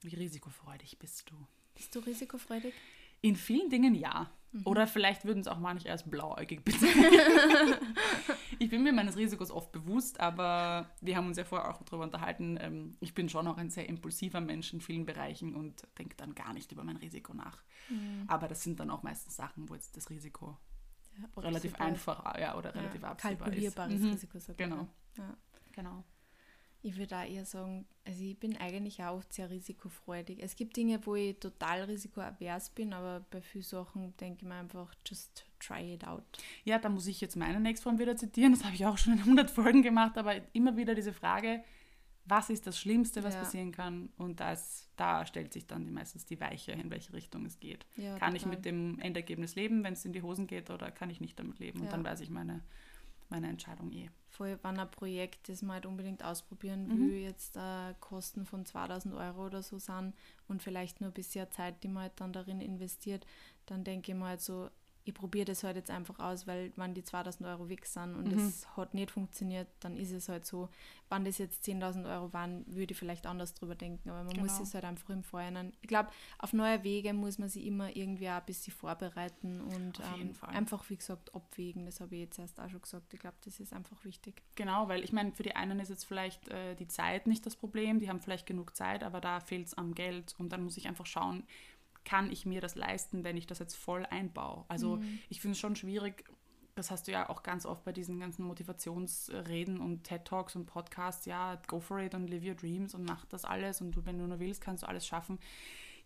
Wie 0.00 0.14
risikofreudig 0.14 0.98
bist 0.98 1.28
du? 1.30 1.34
Bist 1.74 1.94
du 1.94 1.98
risikofreudig? 1.98 2.72
In 3.20 3.34
vielen 3.34 3.68
Dingen 3.68 3.96
ja. 3.96 4.30
Mhm. 4.52 4.62
Oder 4.64 4.86
vielleicht 4.86 5.24
würden 5.24 5.40
es 5.40 5.48
auch 5.48 5.58
manche 5.58 5.90
als 5.90 6.08
blauäugig 6.08 6.64
bitte. 6.64 6.86
ich 8.60 8.70
bin 8.70 8.84
mir 8.84 8.92
meines 8.92 9.16
Risikos 9.16 9.50
oft 9.50 9.72
bewusst, 9.72 10.20
aber 10.20 10.88
wir 11.00 11.16
haben 11.16 11.26
uns 11.26 11.36
ja 11.36 11.44
vorher 11.44 11.68
auch 11.68 11.82
darüber 11.82 12.04
unterhalten. 12.04 12.56
Ähm, 12.60 12.96
ich 13.00 13.12
bin 13.12 13.28
schon 13.28 13.48
auch 13.48 13.56
ein 13.56 13.70
sehr 13.70 13.88
impulsiver 13.88 14.40
Mensch 14.40 14.72
in 14.72 14.80
vielen 14.80 15.04
Bereichen 15.04 15.56
und 15.56 15.82
denke 15.98 16.16
dann 16.16 16.36
gar 16.36 16.52
nicht 16.52 16.70
über 16.70 16.84
mein 16.84 16.96
Risiko 16.96 17.34
nach. 17.34 17.64
Mhm. 17.88 18.24
Aber 18.28 18.46
das 18.46 18.62
sind 18.62 18.78
dann 18.78 18.90
auch 18.90 19.02
meistens 19.02 19.34
Sachen, 19.34 19.68
wo 19.68 19.74
jetzt 19.74 19.96
das 19.96 20.10
Risiko 20.10 20.56
ja, 21.20 21.42
relativ 21.42 21.74
einfach 21.74 22.38
ja, 22.38 22.56
oder 22.56 22.72
relativ 22.72 23.02
ja, 23.02 23.08
absehbar 23.10 23.48
kalkulierbares 23.48 23.94
ist. 23.94 24.00
Mhm. 24.00 24.10
Risiko. 24.10 24.54
Genau. 24.56 24.86
Ja. 25.16 25.36
genau. 25.72 26.04
Ich 26.82 26.96
würde 26.96 27.16
auch 27.16 27.28
eher 27.28 27.44
sagen, 27.44 27.86
also 28.06 28.22
ich 28.22 28.38
bin 28.38 28.56
eigentlich 28.56 29.02
auch 29.02 29.22
sehr 29.28 29.50
risikofreudig. 29.50 30.38
Es 30.40 30.54
gibt 30.54 30.76
Dinge, 30.76 31.04
wo 31.04 31.16
ich 31.16 31.38
total 31.38 31.82
risikoavers 31.82 32.70
bin, 32.70 32.92
aber 32.92 33.24
bei 33.30 33.40
vielen 33.40 33.64
Sachen 33.64 34.16
denke 34.16 34.42
ich 34.42 34.48
mir 34.48 34.54
einfach, 34.54 34.94
just 35.04 35.44
try 35.58 35.94
it 35.94 36.06
out. 36.06 36.24
Ja, 36.64 36.78
da 36.78 36.88
muss 36.88 37.06
ich 37.06 37.20
jetzt 37.20 37.36
meine 37.36 37.58
Nextform 37.60 37.98
wieder 37.98 38.16
zitieren. 38.16 38.52
Das 38.52 38.64
habe 38.64 38.74
ich 38.74 38.86
auch 38.86 38.96
schon 38.96 39.14
in 39.14 39.18
100 39.20 39.50
Folgen 39.50 39.82
gemacht, 39.82 40.16
aber 40.16 40.36
immer 40.54 40.76
wieder 40.76 40.94
diese 40.94 41.12
Frage, 41.12 41.62
was 42.28 42.50
ist 42.50 42.66
das 42.66 42.78
Schlimmste, 42.78 43.24
was 43.24 43.34
ja. 43.34 43.40
passieren 43.40 43.72
kann? 43.72 44.10
Und 44.16 44.40
das, 44.40 44.88
da 44.96 45.24
stellt 45.26 45.52
sich 45.52 45.66
dann 45.66 45.92
meistens 45.92 46.26
die 46.26 46.38
Weiche, 46.40 46.72
in 46.72 46.90
welche 46.90 47.12
Richtung 47.12 47.46
es 47.46 47.58
geht. 47.58 47.86
Ja, 47.96 48.18
kann 48.18 48.32
total. 48.32 48.36
ich 48.36 48.46
mit 48.46 48.64
dem 48.64 48.98
Endergebnis 49.00 49.56
leben, 49.56 49.82
wenn 49.82 49.94
es 49.94 50.04
in 50.04 50.12
die 50.12 50.22
Hosen 50.22 50.46
geht, 50.46 50.70
oder 50.70 50.90
kann 50.90 51.10
ich 51.10 51.20
nicht 51.20 51.38
damit 51.38 51.58
leben? 51.58 51.80
Und 51.80 51.86
ja. 51.86 51.92
dann 51.92 52.04
weiß 52.04 52.20
ich 52.20 52.30
meine, 52.30 52.62
meine 53.30 53.48
Entscheidung 53.48 53.92
eh. 53.92 54.08
Voll, 54.28 54.58
wenn 54.62 54.78
ein 54.78 54.90
Projekt, 54.90 55.48
das 55.48 55.62
man 55.62 55.74
halt 55.74 55.86
unbedingt 55.86 56.22
ausprobieren 56.22 56.88
will, 56.88 57.18
mhm. 57.18 57.22
jetzt 57.24 57.56
äh, 57.56 57.94
Kosten 58.00 58.46
von 58.46 58.64
2000 58.64 59.14
Euro 59.14 59.46
oder 59.46 59.62
so 59.62 59.78
sind 59.78 60.14
und 60.46 60.62
vielleicht 60.62 61.00
nur 61.00 61.10
ein 61.10 61.14
bisschen 61.14 61.50
Zeit, 61.50 61.82
die 61.82 61.88
man 61.88 62.04
halt 62.04 62.12
dann 62.16 62.32
darin 62.32 62.60
investiert, 62.60 63.26
dann 63.66 63.84
denke 63.84 64.12
ich 64.12 64.18
mal 64.18 64.30
halt 64.30 64.40
so, 64.40 64.68
ich 65.08 65.14
probiere 65.14 65.46
das 65.46 65.64
halt 65.64 65.76
jetzt 65.76 65.90
einfach 65.90 66.18
aus, 66.18 66.46
weil 66.46 66.70
wenn 66.76 66.92
die 66.92 67.02
2000 67.02 67.48
Euro 67.48 67.70
weg 67.70 67.86
sind 67.86 68.14
und 68.14 68.30
mhm. 68.30 68.46
es 68.46 68.68
hat 68.76 68.92
nicht 68.92 69.10
funktioniert, 69.10 69.66
dann 69.80 69.96
ist 69.96 70.12
es 70.12 70.28
halt 70.28 70.44
so. 70.44 70.68
Wenn 71.08 71.24
das 71.24 71.38
jetzt 71.38 71.64
10.000 71.64 72.06
Euro 72.12 72.30
waren, 72.34 72.66
würde 72.66 72.92
ich 72.92 72.98
vielleicht 72.98 73.26
anders 73.26 73.54
drüber 73.54 73.74
denken, 73.74 74.10
aber 74.10 74.24
man 74.24 74.34
genau. 74.34 74.42
muss 74.42 74.60
es 74.60 74.74
halt 74.74 74.84
einfach 74.84 75.08
im 75.08 75.22
Vorhinein. 75.22 75.72
Ich 75.80 75.88
glaube, 75.88 76.10
auf 76.38 76.52
neue 76.52 76.84
Wege 76.84 77.14
muss 77.14 77.38
man 77.38 77.48
sich 77.48 77.64
immer 77.64 77.96
irgendwie 77.96 78.28
auch 78.28 78.34
ein 78.34 78.44
bisschen 78.44 78.74
vorbereiten 78.74 79.62
und 79.62 79.98
ähm, 80.00 80.34
einfach, 80.42 80.90
wie 80.90 80.96
gesagt, 80.96 81.34
abwägen. 81.34 81.86
Das 81.86 82.00
habe 82.00 82.14
ich 82.14 82.20
jetzt 82.20 82.38
erst 82.38 82.60
auch 82.60 82.68
schon 82.68 82.82
gesagt. 82.82 83.14
Ich 83.14 83.20
glaube, 83.20 83.36
das 83.46 83.58
ist 83.60 83.72
einfach 83.72 84.04
wichtig. 84.04 84.42
Genau, 84.56 84.88
weil 84.88 85.02
ich 85.02 85.14
meine, 85.14 85.32
für 85.32 85.42
die 85.42 85.56
einen 85.56 85.80
ist 85.80 85.88
jetzt 85.88 86.04
vielleicht 86.04 86.48
äh, 86.48 86.74
die 86.74 86.88
Zeit 86.88 87.26
nicht 87.26 87.46
das 87.46 87.56
Problem, 87.56 87.98
die 87.98 88.10
haben 88.10 88.20
vielleicht 88.20 88.46
genug 88.46 88.76
Zeit, 88.76 89.02
aber 89.02 89.22
da 89.22 89.40
fehlt 89.40 89.68
es 89.68 89.74
am 89.78 89.94
Geld 89.94 90.34
und 90.36 90.50
dann 90.52 90.62
muss 90.62 90.76
ich 90.76 90.86
einfach 90.86 91.06
schauen, 91.06 91.44
kann 92.04 92.30
ich 92.30 92.46
mir 92.46 92.60
das 92.60 92.74
leisten, 92.74 93.24
wenn 93.24 93.36
ich 93.36 93.46
das 93.46 93.58
jetzt 93.58 93.76
voll 93.76 94.06
einbaue? 94.06 94.64
Also 94.68 94.96
mhm. 94.96 95.18
ich 95.28 95.40
finde 95.40 95.52
es 95.52 95.58
schon 95.58 95.76
schwierig, 95.76 96.24
das 96.78 96.90
hast 96.90 97.08
du 97.08 97.12
ja 97.12 97.28
auch 97.28 97.42
ganz 97.42 97.66
oft 97.66 97.84
bei 97.84 97.92
diesen 97.92 98.20
ganzen 98.20 98.44
Motivationsreden 98.44 99.80
und 99.80 100.04
TED 100.04 100.24
Talks 100.24 100.56
und 100.56 100.66
Podcasts, 100.66 101.26
ja, 101.26 101.60
go 101.66 101.80
for 101.80 101.98
it 101.98 102.14
und 102.14 102.28
live 102.28 102.44
your 102.44 102.54
dreams 102.54 102.94
und 102.94 103.04
mach 103.04 103.26
das 103.26 103.44
alles 103.44 103.80
und 103.80 103.92
du, 103.92 104.06
wenn 104.06 104.18
du 104.18 104.26
nur 104.26 104.38
willst, 104.38 104.60
kannst 104.60 104.84
du 104.84 104.88
alles 104.88 105.06
schaffen. 105.06 105.38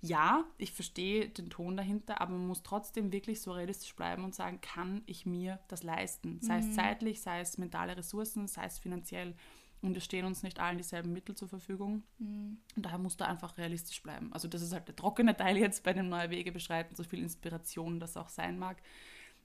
Ja, 0.01 0.45
ich 0.59 0.73
verstehe 0.73 1.29
den 1.29 1.49
Ton 1.49 1.77
dahinter, 1.77 2.21
aber 2.21 2.33
man 2.33 2.49
muss 2.49 2.65
trotzdem 2.65 3.13
wirklich 3.13 3.41
so 3.41 3.53
realistisch 3.53 3.95
bleiben 3.95 4.25
und 4.25 4.35
sagen, 4.35 4.61
kann 4.61 5.03
ich 5.07 5.27
mir 5.27 5.61
das 5.69 5.85
leisten? 5.85 6.41
Sei 6.41 6.61
mhm. 6.61 6.69
es 6.69 6.75
zeitlich, 6.75 7.21
sei 7.21 7.41
es 7.41 7.57
mentale 7.57 7.97
Ressourcen, 7.97 8.49
sei 8.49 8.65
es 8.65 8.81
finanziell. 8.81 9.37
Und 9.83 9.97
es 9.97 10.05
stehen 10.05 10.25
uns 10.25 10.45
nicht 10.45 10.61
allen 10.61 10.79
dieselben 10.79 11.13
Mittel 11.13 11.35
zur 11.35 11.49
Verfügung. 11.49 12.05
Mhm. 12.19 12.59
Und 12.77 12.87
daher 12.87 12.99
muss 12.99 13.17
da 13.17 13.27
einfach 13.27 13.59
realistisch 13.59 14.01
bleiben. 14.03 14.33
Also 14.33 14.47
das 14.47 14.63
ist 14.63 14.73
halt 14.73 14.87
der 14.87 14.95
trockene 14.95 15.37
Teil 15.37 15.57
jetzt 15.57 15.83
bei 15.83 15.93
dem 15.93 16.09
Neue 16.09 16.31
Wege 16.31 16.53
beschreiten, 16.53 16.95
so 16.95 17.03
viel 17.03 17.21
Inspiration 17.21 17.99
das 17.99 18.17
auch 18.17 18.29
sein 18.29 18.59
mag. 18.59 18.81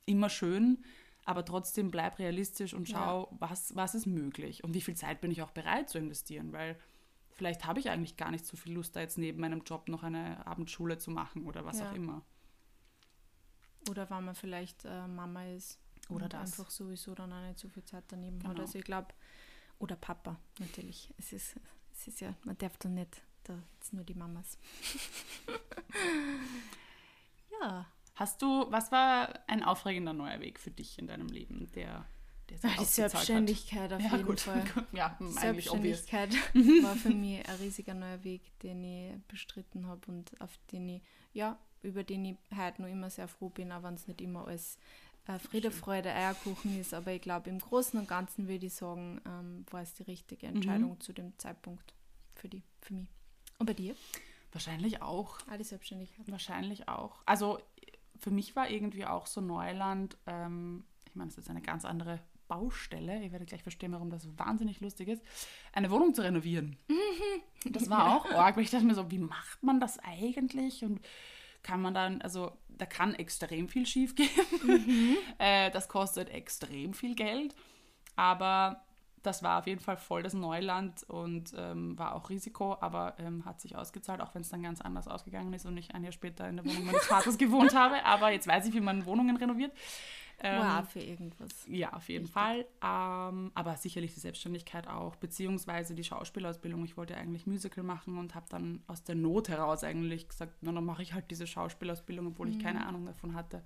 Immer 0.05 0.29
schön, 0.29 0.83
aber 1.25 1.43
trotzdem 1.43 1.89
bleib 1.89 2.19
realistisch 2.19 2.73
und 2.73 2.87
schau, 2.87 3.29
ja. 3.31 3.37
was, 3.39 3.75
was 3.75 3.95
ist 3.95 4.05
möglich 4.05 4.63
und 4.63 4.75
wie 4.75 4.81
viel 4.81 4.95
Zeit 4.95 5.21
bin 5.21 5.31
ich 5.31 5.41
auch 5.41 5.51
bereit 5.51 5.89
zu 5.89 5.97
investieren, 5.97 6.53
weil 6.53 6.79
vielleicht 7.31 7.65
habe 7.65 7.79
ich 7.79 7.89
eigentlich 7.89 8.15
gar 8.15 8.31
nicht 8.31 8.45
so 8.45 8.55
viel 8.55 8.73
Lust, 8.73 8.95
da 8.95 9.01
jetzt 9.01 9.17
neben 9.17 9.41
meinem 9.41 9.63
Job 9.63 9.89
noch 9.89 10.03
eine 10.03 10.45
Abendschule 10.45 10.99
zu 10.99 11.11
machen 11.11 11.45
oder 11.45 11.65
was 11.65 11.79
ja. 11.79 11.89
auch 11.89 11.95
immer. 11.95 12.21
Oder 13.89 14.09
weil 14.09 14.21
man 14.21 14.35
vielleicht 14.35 14.85
äh, 14.85 15.07
Mama 15.07 15.45
ist 15.47 15.79
oder 16.09 16.25
und 16.25 16.33
das. 16.33 16.59
einfach 16.59 16.71
sowieso 16.71 17.15
dann 17.15 17.33
auch 17.33 17.41
nicht 17.41 17.59
so 17.59 17.67
viel 17.69 17.83
Zeit 17.83 18.05
daneben 18.07 18.39
genau. 18.39 18.51
hat. 18.51 18.59
Also 18.59 18.77
ich 18.77 18.85
glaube, 18.85 19.09
oder 19.79 19.95
Papa, 19.95 20.39
natürlich. 20.59 21.13
Es 21.17 21.33
ist, 21.33 21.55
es 21.93 22.07
ist 22.07 22.21
ja, 22.21 22.33
man 22.43 22.57
darf 22.57 22.77
doch 22.77 22.89
nicht, 22.89 23.21
da 23.43 23.53
sind 23.81 23.93
nur 23.93 24.05
die 24.05 24.13
Mamas. 24.13 24.57
ja. 27.61 27.85
Hast 28.15 28.41
du, 28.41 28.65
was 28.71 28.91
war 28.91 29.39
ein 29.45 29.63
aufregender 29.63 30.11
neuer 30.11 30.39
Weg 30.39 30.59
für 30.59 30.71
dich 30.71 30.97
in 30.97 31.05
deinem 31.05 31.27
Leben, 31.27 31.71
der, 31.73 32.03
der 32.49 32.57
sich 32.57 32.75
Die 32.75 32.85
Selbstständigkeit 32.85 33.91
hat? 33.91 33.93
auf 33.93 34.01
ja, 34.01 34.11
jeden 34.11 34.25
gut. 34.25 34.39
Fall. 34.39 34.63
ja, 34.91 35.15
Selbstständigkeit 35.19 36.33
war 36.81 36.95
für 36.95 37.13
mich 37.13 37.47
ein 37.47 37.55
riesiger 37.57 37.93
neuer 37.93 38.23
Weg, 38.23 38.41
den 38.63 38.83
ich 38.83 39.21
bestritten 39.27 39.85
habe 39.85 40.09
und 40.09 40.31
auf 40.41 40.57
den 40.71 40.89
ich, 40.89 41.03
ja, 41.33 41.59
über 41.83 42.03
den 42.03 42.25
ich 42.25 42.37
heute 42.55 42.81
noch 42.81 42.89
immer 42.89 43.11
sehr 43.11 43.27
froh 43.27 43.49
bin, 43.49 43.71
auch 43.71 43.83
wenn 43.83 43.93
es 43.93 44.07
nicht 44.07 44.21
immer 44.21 44.47
alles 44.47 44.79
äh, 45.27 45.39
Friede, 45.39 45.71
Freude, 45.71 46.13
Eierkuchen 46.13 46.79
ist. 46.79 46.93
Aber 46.93 47.11
ich 47.11 47.21
glaube, 47.21 47.49
im 47.49 47.59
Großen 47.59 47.99
und 47.99 48.07
Ganzen 48.07 48.47
würde 48.47 48.65
ich 48.65 48.73
sagen, 48.73 49.21
ähm, 49.25 49.65
war 49.69 49.81
es 49.81 49.93
die 49.93 50.03
richtige 50.03 50.47
Entscheidung 50.47 50.91
mhm. 50.91 50.99
zu 50.99 51.13
dem 51.13 51.37
Zeitpunkt 51.37 51.93
für, 52.35 52.47
die, 52.47 52.63
für 52.81 52.93
mich. 52.93 53.09
Und 53.59 53.65
bei 53.65 53.73
dir? 53.73 53.95
Wahrscheinlich 54.51 55.01
auch. 55.01 55.39
Ah, 55.49 55.57
die 55.57 55.63
Selbstständigkeit. 55.63 56.29
Wahrscheinlich 56.29 56.87
auch. 56.87 57.21
Also 57.25 57.59
für 58.19 58.31
mich 58.31 58.55
war 58.55 58.69
irgendwie 58.69 59.05
auch 59.05 59.27
so 59.27 59.41
Neuland, 59.41 60.17
ähm, 60.25 60.85
ich 61.07 61.15
meine, 61.15 61.29
das 61.29 61.37
ist 61.37 61.49
eine 61.49 61.61
ganz 61.61 61.85
andere 61.85 62.19
Baustelle. 62.47 63.21
Ihr 63.21 63.31
werdet 63.31 63.49
gleich 63.49 63.63
verstehen, 63.63 63.91
warum 63.91 64.09
das 64.09 64.37
wahnsinnig 64.37 64.79
lustig 64.79 65.09
ist, 65.09 65.21
eine 65.73 65.91
Wohnung 65.91 66.13
zu 66.13 66.21
renovieren. 66.21 66.77
Das 67.69 67.89
war 67.89 68.15
auch 68.15 68.31
arg, 68.31 68.55
weil 68.55 68.63
ich 68.63 68.69
dachte 68.69 68.85
mir 68.85 68.95
so, 68.95 69.11
wie 69.11 69.17
macht 69.17 69.61
man 69.61 69.81
das 69.81 69.99
eigentlich? 69.99 70.85
Und 70.85 71.01
kann 71.63 71.81
man 71.81 71.93
dann, 71.93 72.21
also 72.21 72.53
da 72.77 72.85
kann 72.85 73.13
extrem 73.15 73.69
viel 73.69 73.85
schief 73.85 74.15
gehen. 74.15 74.29
Mhm. 74.63 75.17
äh, 75.37 75.71
das 75.71 75.87
kostet 75.87 76.29
extrem 76.29 76.93
viel 76.93 77.15
Geld. 77.15 77.55
Aber 78.15 78.81
das 79.23 79.43
war 79.43 79.59
auf 79.59 79.67
jeden 79.67 79.81
Fall 79.81 79.97
voll 79.97 80.23
das 80.23 80.33
Neuland 80.33 81.03
und 81.03 81.53
ähm, 81.57 81.97
war 81.97 82.15
auch 82.15 82.29
Risiko, 82.29 82.77
aber 82.79 83.15
ähm, 83.19 83.45
hat 83.45 83.59
sich 83.59 83.75
ausgezahlt, 83.75 84.21
auch 84.21 84.33
wenn 84.33 84.41
es 84.41 84.49
dann 84.49 84.63
ganz 84.63 84.79
anders 84.81 85.07
ausgegangen 85.07 85.53
ist 85.53 85.65
und 85.65 85.75
ich 85.77 85.93
ein 85.93 86.03
Jahr 86.03 86.13
später 86.13 86.47
in 86.47 86.57
der 86.57 86.65
Wohnung 86.65 86.85
meines 86.85 87.05
Vaters 87.05 87.37
gewohnt 87.37 87.75
habe. 87.75 88.03
Aber 88.05 88.31
jetzt 88.31 88.47
weiß 88.47 88.67
ich, 88.67 88.73
wie 88.73 88.81
man 88.81 89.05
Wohnungen 89.05 89.35
renoviert. 89.37 89.73
Ähm, 90.39 90.61
wow, 90.61 90.87
für 90.87 90.99
irgendwas. 90.99 91.65
Ja, 91.67 91.93
auf 91.93 92.09
jeden 92.09 92.25
Richtig. 92.25 92.33
Fall. 92.41 92.65
Ähm, 92.83 93.51
aber 93.55 93.75
sicherlich 93.75 94.13
die 94.13 94.19
Selbstständigkeit 94.19 94.87
auch, 94.87 95.15
beziehungsweise 95.15 95.95
die 95.95 96.03
Schauspielausbildung. 96.03 96.83
Ich 96.85 96.95
wollte 96.95 97.17
eigentlich 97.17 97.47
Musical 97.47 97.83
machen 97.83 98.19
und 98.19 98.35
habe 98.35 98.45
dann 98.49 98.83
aus 98.85 99.03
der 99.03 99.15
Not 99.15 99.49
heraus 99.49 99.83
eigentlich 99.83 100.29
gesagt, 100.29 100.57
na, 100.61 100.71
dann 100.71 100.85
mache 100.85 101.01
ich 101.01 101.13
halt 101.13 101.31
diese 101.31 101.47
Schauspielausbildung, 101.47 102.27
obwohl 102.27 102.47
mhm. 102.47 102.53
ich 102.53 102.59
keine 102.59 102.85
Ahnung 102.85 103.05
davon 103.05 103.33
hatte. 103.33 103.63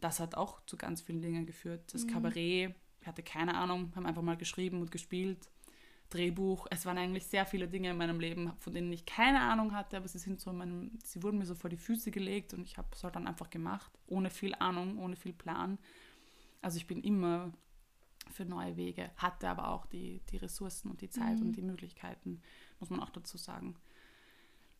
Das 0.00 0.20
hat 0.20 0.34
auch 0.34 0.60
zu 0.66 0.76
ganz 0.76 1.00
vielen 1.00 1.22
Dingen 1.22 1.46
geführt. 1.46 1.94
Das 1.94 2.04
mhm. 2.04 2.10
Kabarett, 2.10 2.74
ich 3.00 3.06
hatte 3.06 3.22
keine 3.22 3.54
Ahnung, 3.54 3.92
haben 3.96 4.04
einfach 4.04 4.22
mal 4.22 4.36
geschrieben 4.36 4.82
und 4.82 4.90
gespielt. 4.90 5.48
Drehbuch. 6.14 6.66
Es 6.70 6.86
waren 6.86 6.98
eigentlich 6.98 7.26
sehr 7.26 7.44
viele 7.44 7.68
Dinge 7.68 7.90
in 7.90 7.96
meinem 7.96 8.20
Leben, 8.20 8.52
von 8.58 8.72
denen 8.72 8.92
ich 8.92 9.04
keine 9.04 9.40
Ahnung 9.40 9.72
hatte, 9.72 9.96
aber 9.96 10.08
sie 10.08 10.18
sind 10.18 10.40
so 10.40 10.50
in 10.50 10.58
meinem, 10.58 10.90
sie 11.02 11.22
wurden 11.22 11.38
mir 11.38 11.46
so 11.46 11.54
vor 11.54 11.70
die 11.70 11.76
Füße 11.76 12.10
gelegt 12.10 12.54
und 12.54 12.62
ich 12.62 12.78
habe 12.78 12.88
es 12.92 13.02
halt 13.02 13.16
dann 13.16 13.26
einfach 13.26 13.50
gemacht, 13.50 13.90
ohne 14.06 14.30
viel 14.30 14.54
Ahnung, 14.54 14.98
ohne 14.98 15.16
viel 15.16 15.32
Plan. 15.32 15.78
Also 16.62 16.76
ich 16.76 16.86
bin 16.86 17.02
immer 17.02 17.52
für 18.32 18.44
neue 18.44 18.76
Wege, 18.76 19.10
hatte 19.16 19.48
aber 19.48 19.68
auch 19.68 19.86
die, 19.86 20.20
die 20.30 20.38
Ressourcen 20.38 20.90
und 20.90 21.00
die 21.00 21.10
Zeit 21.10 21.38
mhm. 21.38 21.46
und 21.46 21.52
die 21.56 21.62
Möglichkeiten, 21.62 22.40
muss 22.80 22.90
man 22.90 23.00
auch 23.00 23.10
dazu 23.10 23.36
sagen. 23.36 23.76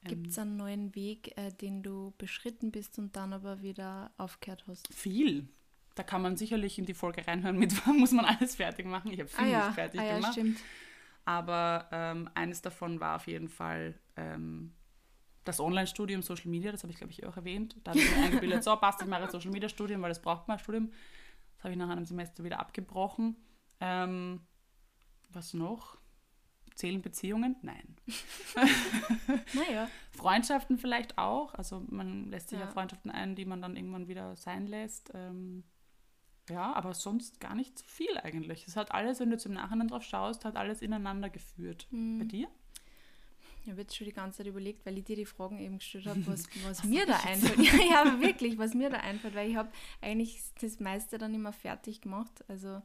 Gibt 0.05 0.29
es 0.29 0.37
ähm, 0.37 0.43
einen 0.43 0.57
neuen 0.57 0.95
Weg, 0.95 1.37
äh, 1.37 1.51
den 1.51 1.83
du 1.83 2.13
beschritten 2.19 2.71
bist 2.71 2.99
und 2.99 3.17
dann 3.17 3.33
aber 3.33 3.63
wieder 3.63 4.11
aufgehört 4.17 4.65
hast? 4.67 4.93
Viel. 4.93 5.49
da 5.95 6.03
kann 6.03 6.23
man 6.23 6.37
sicherlich 6.37 6.79
in 6.79 6.87
die 6.87 6.95
Folge 6.95 7.27
reinhören, 7.27 7.59
mit 7.59 7.73
wann 7.87 7.99
muss 7.99 8.13
man 8.13 8.25
alles 8.25 8.57
fertig 8.57 8.87
machen. 8.87 9.11
Ich 9.11 9.21
habe 9.21 9.29
viel 9.29 9.45
Ah 9.45 9.49
ja, 9.49 9.67
nicht 9.67 9.75
fertig 9.75 10.01
ah 10.01 10.05
ja 10.05 10.15
gemacht. 10.17 10.33
stimmt. 10.33 10.59
Aber 11.25 11.89
ähm, 11.93 12.29
eines 12.35 12.61
davon 12.63 13.01
war 13.01 13.17
auf 13.17 13.27
jeden 13.27 13.49
Fall 13.49 13.99
ähm, 14.17 14.75
das 15.45 15.61
Online-Studium 15.61 16.23
Social 16.23 16.51
Media, 16.51 16.73
das 16.73 16.83
habe 16.83 16.93
ich, 16.93 16.99
glaube 16.99 17.13
ich, 17.13 17.25
auch 17.27 17.37
erwähnt. 17.37 17.77
Da 17.85 17.91
habe 17.91 18.01
ich 18.01 18.11
mir 18.17 18.25
eingebildet, 18.25 18.65
so 18.65 18.75
passt, 18.77 19.03
ich 19.03 19.09
mache 19.09 19.25
ein 19.25 19.31
Social 19.31 19.51
Media-Studium, 19.51 20.01
weil 20.03 20.09
das 20.11 20.21
braucht 20.23 20.49
man 20.49 20.57
ein 20.57 20.61
Studium. 20.63 20.91
Das 21.57 21.65
habe 21.65 21.73
ich 21.73 21.79
nach 21.79 21.89
einem 21.89 22.05
Semester 22.05 22.45
wieder 22.45 22.61
abgebrochen. 22.61 23.37
Ähm, 23.81 24.41
was 25.31 25.55
noch? 25.55 25.99
Zählen 26.75 27.03
Beziehungen? 27.03 27.57
Nein. 27.63 27.97
Naja, 29.55 29.89
Freundschaften 30.11 30.79
vielleicht 30.79 31.19
auch. 31.19 31.55
Also 31.55 31.83
man 31.89 32.31
lässt 32.31 32.51
sich 32.51 32.59
ja, 32.59 32.67
Ja. 32.67 32.71
Freundschaften 32.71 33.11
ein, 33.11 33.35
die 33.37 33.45
man 33.45 33.63
dann 33.63 33.77
irgendwann 33.77 34.09
wieder 34.09 34.37
sein 34.37 34.67
lässt. 34.67 35.11
Ähm, 35.15 35.65
ja, 36.51 36.73
aber 36.75 36.95
sonst 36.95 37.41
gar 37.41 37.55
nicht 37.55 37.79
so 37.79 37.85
viel 37.87 38.17
eigentlich. 38.19 38.67
Es 38.67 38.77
hat 38.77 38.93
alles, 38.93 39.21
wenn 39.21 39.31
du 39.31 39.37
im 39.37 39.55
Nachhinein 39.55 39.89
drauf 39.89 40.03
schaust, 40.03 40.45
hat 40.45 40.57
alles 40.57 40.83
ineinander 40.83 41.31
geführt. 41.31 41.87
Mhm. 41.91 42.19
Bei 42.19 42.25
dir? 42.25 42.49
ich 43.65 43.71
habe 43.71 43.81
jetzt 43.81 43.97
schon 43.97 44.05
die 44.07 44.13
ganze 44.13 44.39
Zeit 44.39 44.47
überlegt, 44.47 44.85
weil 44.85 44.99
ich 44.99 45.05
dir 45.05 45.17
die 45.17 45.25
Fragen 45.25 45.59
eben 45.59 45.79
gestellt 45.79 46.07
habe, 46.07 46.21
was, 46.27 46.45
was 46.67 46.85
mir 46.85 47.07
da 47.07 47.17
einfällt. 47.21 47.59
Ja, 47.59 48.05
ja, 48.05 48.21
wirklich, 48.21 48.59
was 48.59 48.75
mir 48.75 48.91
da 48.91 48.99
einfällt, 48.99 49.35
weil 49.35 49.49
ich 49.51 49.57
habe 49.57 49.71
eigentlich 50.03 50.39
das 50.61 50.81
meiste 50.81 51.19
dann 51.19 51.35
immer 51.35 51.53
fertig 51.53 52.03
gemacht. 52.03 52.45
Also, 52.49 52.83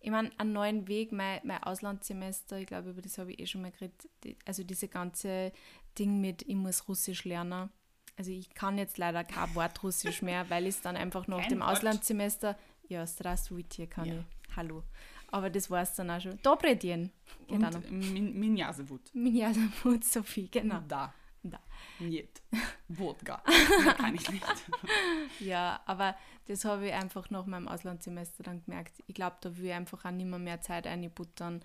ich 0.00 0.10
meine, 0.10 0.30
einen 0.38 0.52
neuen 0.52 0.88
Weg, 0.88 1.12
mein, 1.12 1.40
mein 1.44 1.62
Auslandssemester, 1.62 2.58
ich 2.58 2.66
glaube, 2.66 2.90
über 2.90 3.02
das 3.02 3.18
habe 3.18 3.32
ich 3.32 3.38
eh 3.38 3.46
schon 3.46 3.62
mal 3.62 3.70
geredet, 3.70 4.08
also 4.44 4.64
diese 4.64 4.88
ganze 4.88 5.52
Ding 5.98 6.20
mit, 6.20 6.42
ich 6.42 6.56
muss 6.56 6.88
Russisch 6.88 7.24
lernen. 7.24 7.70
Also 8.16 8.32
ich 8.32 8.52
kann 8.54 8.78
jetzt 8.78 8.98
leider 8.98 9.22
kein 9.22 9.54
Wort 9.54 9.80
Russisch 9.84 10.22
mehr, 10.22 10.50
weil 10.50 10.64
ich 10.64 10.74
es 10.74 10.80
dann 10.80 10.96
einfach 10.96 11.28
nach 11.28 11.40
Kein 11.42 11.50
dem 11.50 11.60
Wort? 11.60 11.70
Auslandssemester, 11.70 12.58
ja, 12.88 13.06
Strasvujtje 13.06 13.86
kann 13.86 14.06
Ja. 14.06 14.14
ich, 14.14 14.56
hallo. 14.56 14.82
Aber 15.30 15.50
das 15.50 15.70
war 15.70 15.82
es 15.82 15.94
dann 15.94 16.10
auch 16.10 16.20
schon. 16.20 16.38
Dobre 16.42 16.74
dien. 16.76 17.10
Und 17.48 17.58
Genau. 17.60 17.78
Min 17.90 18.38
Minjasewut. 18.38 19.10
Ja, 19.12 19.52
Mut 19.84 20.04
Sophie, 20.04 20.48
genau. 20.50 20.80
Da. 20.88 21.12
Da. 21.42 21.60
Niet. 22.00 22.42
Wodka. 22.88 23.42
Kann 23.96 24.14
ich 24.14 24.30
nicht. 24.30 24.44
Ja, 25.40 25.80
aber 25.86 26.16
das 26.46 26.64
habe 26.64 26.86
ich 26.88 26.92
einfach 26.94 27.30
nach 27.30 27.46
meinem 27.46 27.68
Auslandssemester 27.68 28.42
dann 28.42 28.64
gemerkt. 28.64 29.02
Ich 29.06 29.14
glaube, 29.14 29.36
da 29.40 29.56
will 29.56 29.66
ich 29.66 29.72
einfach 29.72 30.04
auch 30.04 30.10
nicht 30.10 30.26
mehr, 30.26 30.38
mehr 30.38 30.60
Zeit 30.62 30.86
einbuttern. 30.86 31.62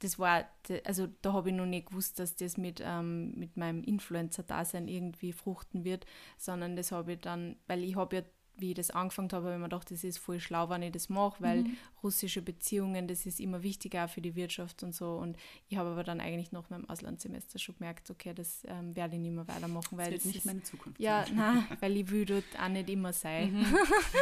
Das 0.00 0.18
war, 0.18 0.44
also 0.84 1.08
da 1.22 1.32
habe 1.32 1.48
ich 1.48 1.56
noch 1.56 1.66
nicht 1.66 1.88
gewusst, 1.88 2.18
dass 2.20 2.36
das 2.36 2.56
mit, 2.56 2.80
ähm, 2.84 3.32
mit 3.36 3.56
meinem 3.56 3.82
Influencer-Dasein 3.82 4.86
irgendwie 4.86 5.32
fruchten 5.32 5.82
wird, 5.84 6.06
sondern 6.36 6.76
das 6.76 6.92
habe 6.92 7.14
ich 7.14 7.20
dann, 7.20 7.56
weil 7.66 7.82
ich 7.82 7.96
habe 7.96 8.16
ja, 8.16 8.22
wie 8.60 8.70
ich 8.70 8.74
das 8.76 8.90
angefangen 8.90 9.30
habe, 9.32 9.44
habe 9.46 9.54
ich 9.54 9.58
mir 9.60 9.64
gedacht, 9.68 9.90
das 9.90 10.04
ist 10.04 10.18
voll 10.18 10.40
schlau, 10.40 10.68
wenn 10.68 10.82
ich 10.82 10.92
das 10.92 11.08
mache, 11.08 11.42
weil 11.42 11.64
russische 12.02 12.42
Beziehungen, 12.42 13.06
das 13.08 13.24
ist 13.26 13.40
immer 13.40 13.62
wichtiger 13.62 14.04
auch 14.04 14.10
für 14.10 14.20
die 14.20 14.34
Wirtschaft 14.34 14.82
und 14.82 14.94
so. 14.94 15.16
Und 15.16 15.36
ich 15.68 15.76
habe 15.76 15.90
aber 15.90 16.04
dann 16.04 16.20
eigentlich 16.20 16.52
nach 16.52 16.68
meinem 16.70 16.88
Auslandssemester 16.90 17.58
schon 17.58 17.76
gemerkt, 17.76 18.10
okay, 18.10 18.34
das 18.34 18.62
ähm, 18.66 18.94
werde 18.96 19.14
ich 19.16 19.20
nicht 19.22 19.32
mehr 19.34 19.46
weitermachen, 19.48 19.96
Das 19.96 19.98
weil 19.98 20.10
wird 20.12 20.20
das 20.20 20.24
nicht 20.26 20.36
ist, 20.38 20.46
meine 20.46 20.62
Zukunft 20.62 21.00
ja, 21.00 21.24
sein. 21.26 21.36
nein, 21.36 21.64
weil 21.80 21.96
ich 21.96 22.10
will 22.10 22.24
dort 22.24 22.44
auch 22.60 22.68
nicht 22.68 22.88
immer 22.90 23.12
sein. 23.12 23.64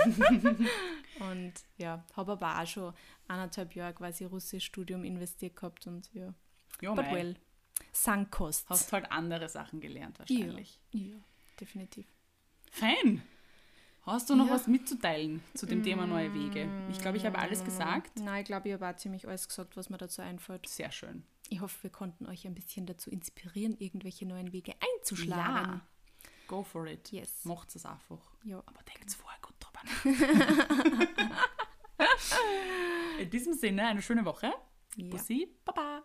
und 1.21 1.53
ja, 1.79 2.05
habe 2.15 2.33
aber 2.33 2.61
auch 2.61 2.67
schon 2.67 2.93
eineinhalb 3.29 3.75
Jahre 3.75 3.95
quasi 3.95 4.25
Russisch-Studium 4.25 5.05
investiert 5.05 5.57
gehabt 5.57 5.87
und 5.87 6.11
ja, 6.15 6.33
Ja, 6.81 6.95
but 6.95 7.07
mei. 7.07 7.13
well. 7.15 7.37
Sankost. 7.93 8.69
Hast 8.69 8.93
halt 8.93 9.11
andere 9.11 9.49
Sachen 9.49 9.81
gelernt 9.81 10.19
wahrscheinlich. 10.19 10.79
Ja, 10.93 11.17
definitiv. 11.61 12.07
Fein. 12.71 13.23
Hast 14.07 14.31
du 14.31 14.37
noch 14.37 14.47
Ja. 14.47 14.53
was 14.55 14.69
mitzuteilen 14.69 15.43
zu 15.55 15.67
dem 15.67 15.83
Thema 15.83 16.07
neue 16.07 16.33
Wege? 16.33 16.69
Ich 16.91 17.01
glaube, 17.01 17.17
ich 17.17 17.27
habe 17.27 17.39
alles 17.39 17.65
gesagt. 17.65 18.17
Nein, 18.21 18.43
ich 18.43 18.47
glaube, 18.47 18.69
ich 18.69 18.75
habe 18.75 18.89
auch 18.89 18.97
ziemlich 18.97 19.27
alles 19.27 19.49
gesagt, 19.49 19.77
was 19.77 19.91
mir 19.91 19.99
dazu 19.99 20.23
einfällt. 20.23 20.69
Sehr 20.69 20.93
schön. 20.93 21.25
Ich 21.49 21.61
hoffe, 21.61 21.83
wir 21.83 21.91
konnten 21.91 22.27
euch 22.27 22.47
ein 22.47 22.55
bisschen 22.55 22.87
dazu 22.87 23.11
inspirieren, 23.11 23.77
irgendwelche 23.79 24.25
neuen 24.25 24.53
Wege 24.53 24.75
einzuschlagen. 24.99 25.73
Ja. 25.73 25.81
Go 26.47 26.63
for 26.63 26.87
it. 26.87 27.11
Yes. 27.11 27.45
Macht 27.45 27.75
es 27.75 27.85
einfach. 27.85 28.21
Ja. 28.45 28.59
Aber 28.67 28.81
denkt 28.85 29.11
vorher 29.13 29.41
gut 29.43 29.57
drüber 29.59 29.81
nach. 29.85 30.05
In 33.21 33.31
diesem 33.31 33.55
Sinne, 33.55 33.87
eine 33.89 34.03
schöne 34.03 34.25
Woche. 34.25 34.53
Ja. 34.97 35.09
Bussi, 35.11 35.49
Baba. 35.65 36.03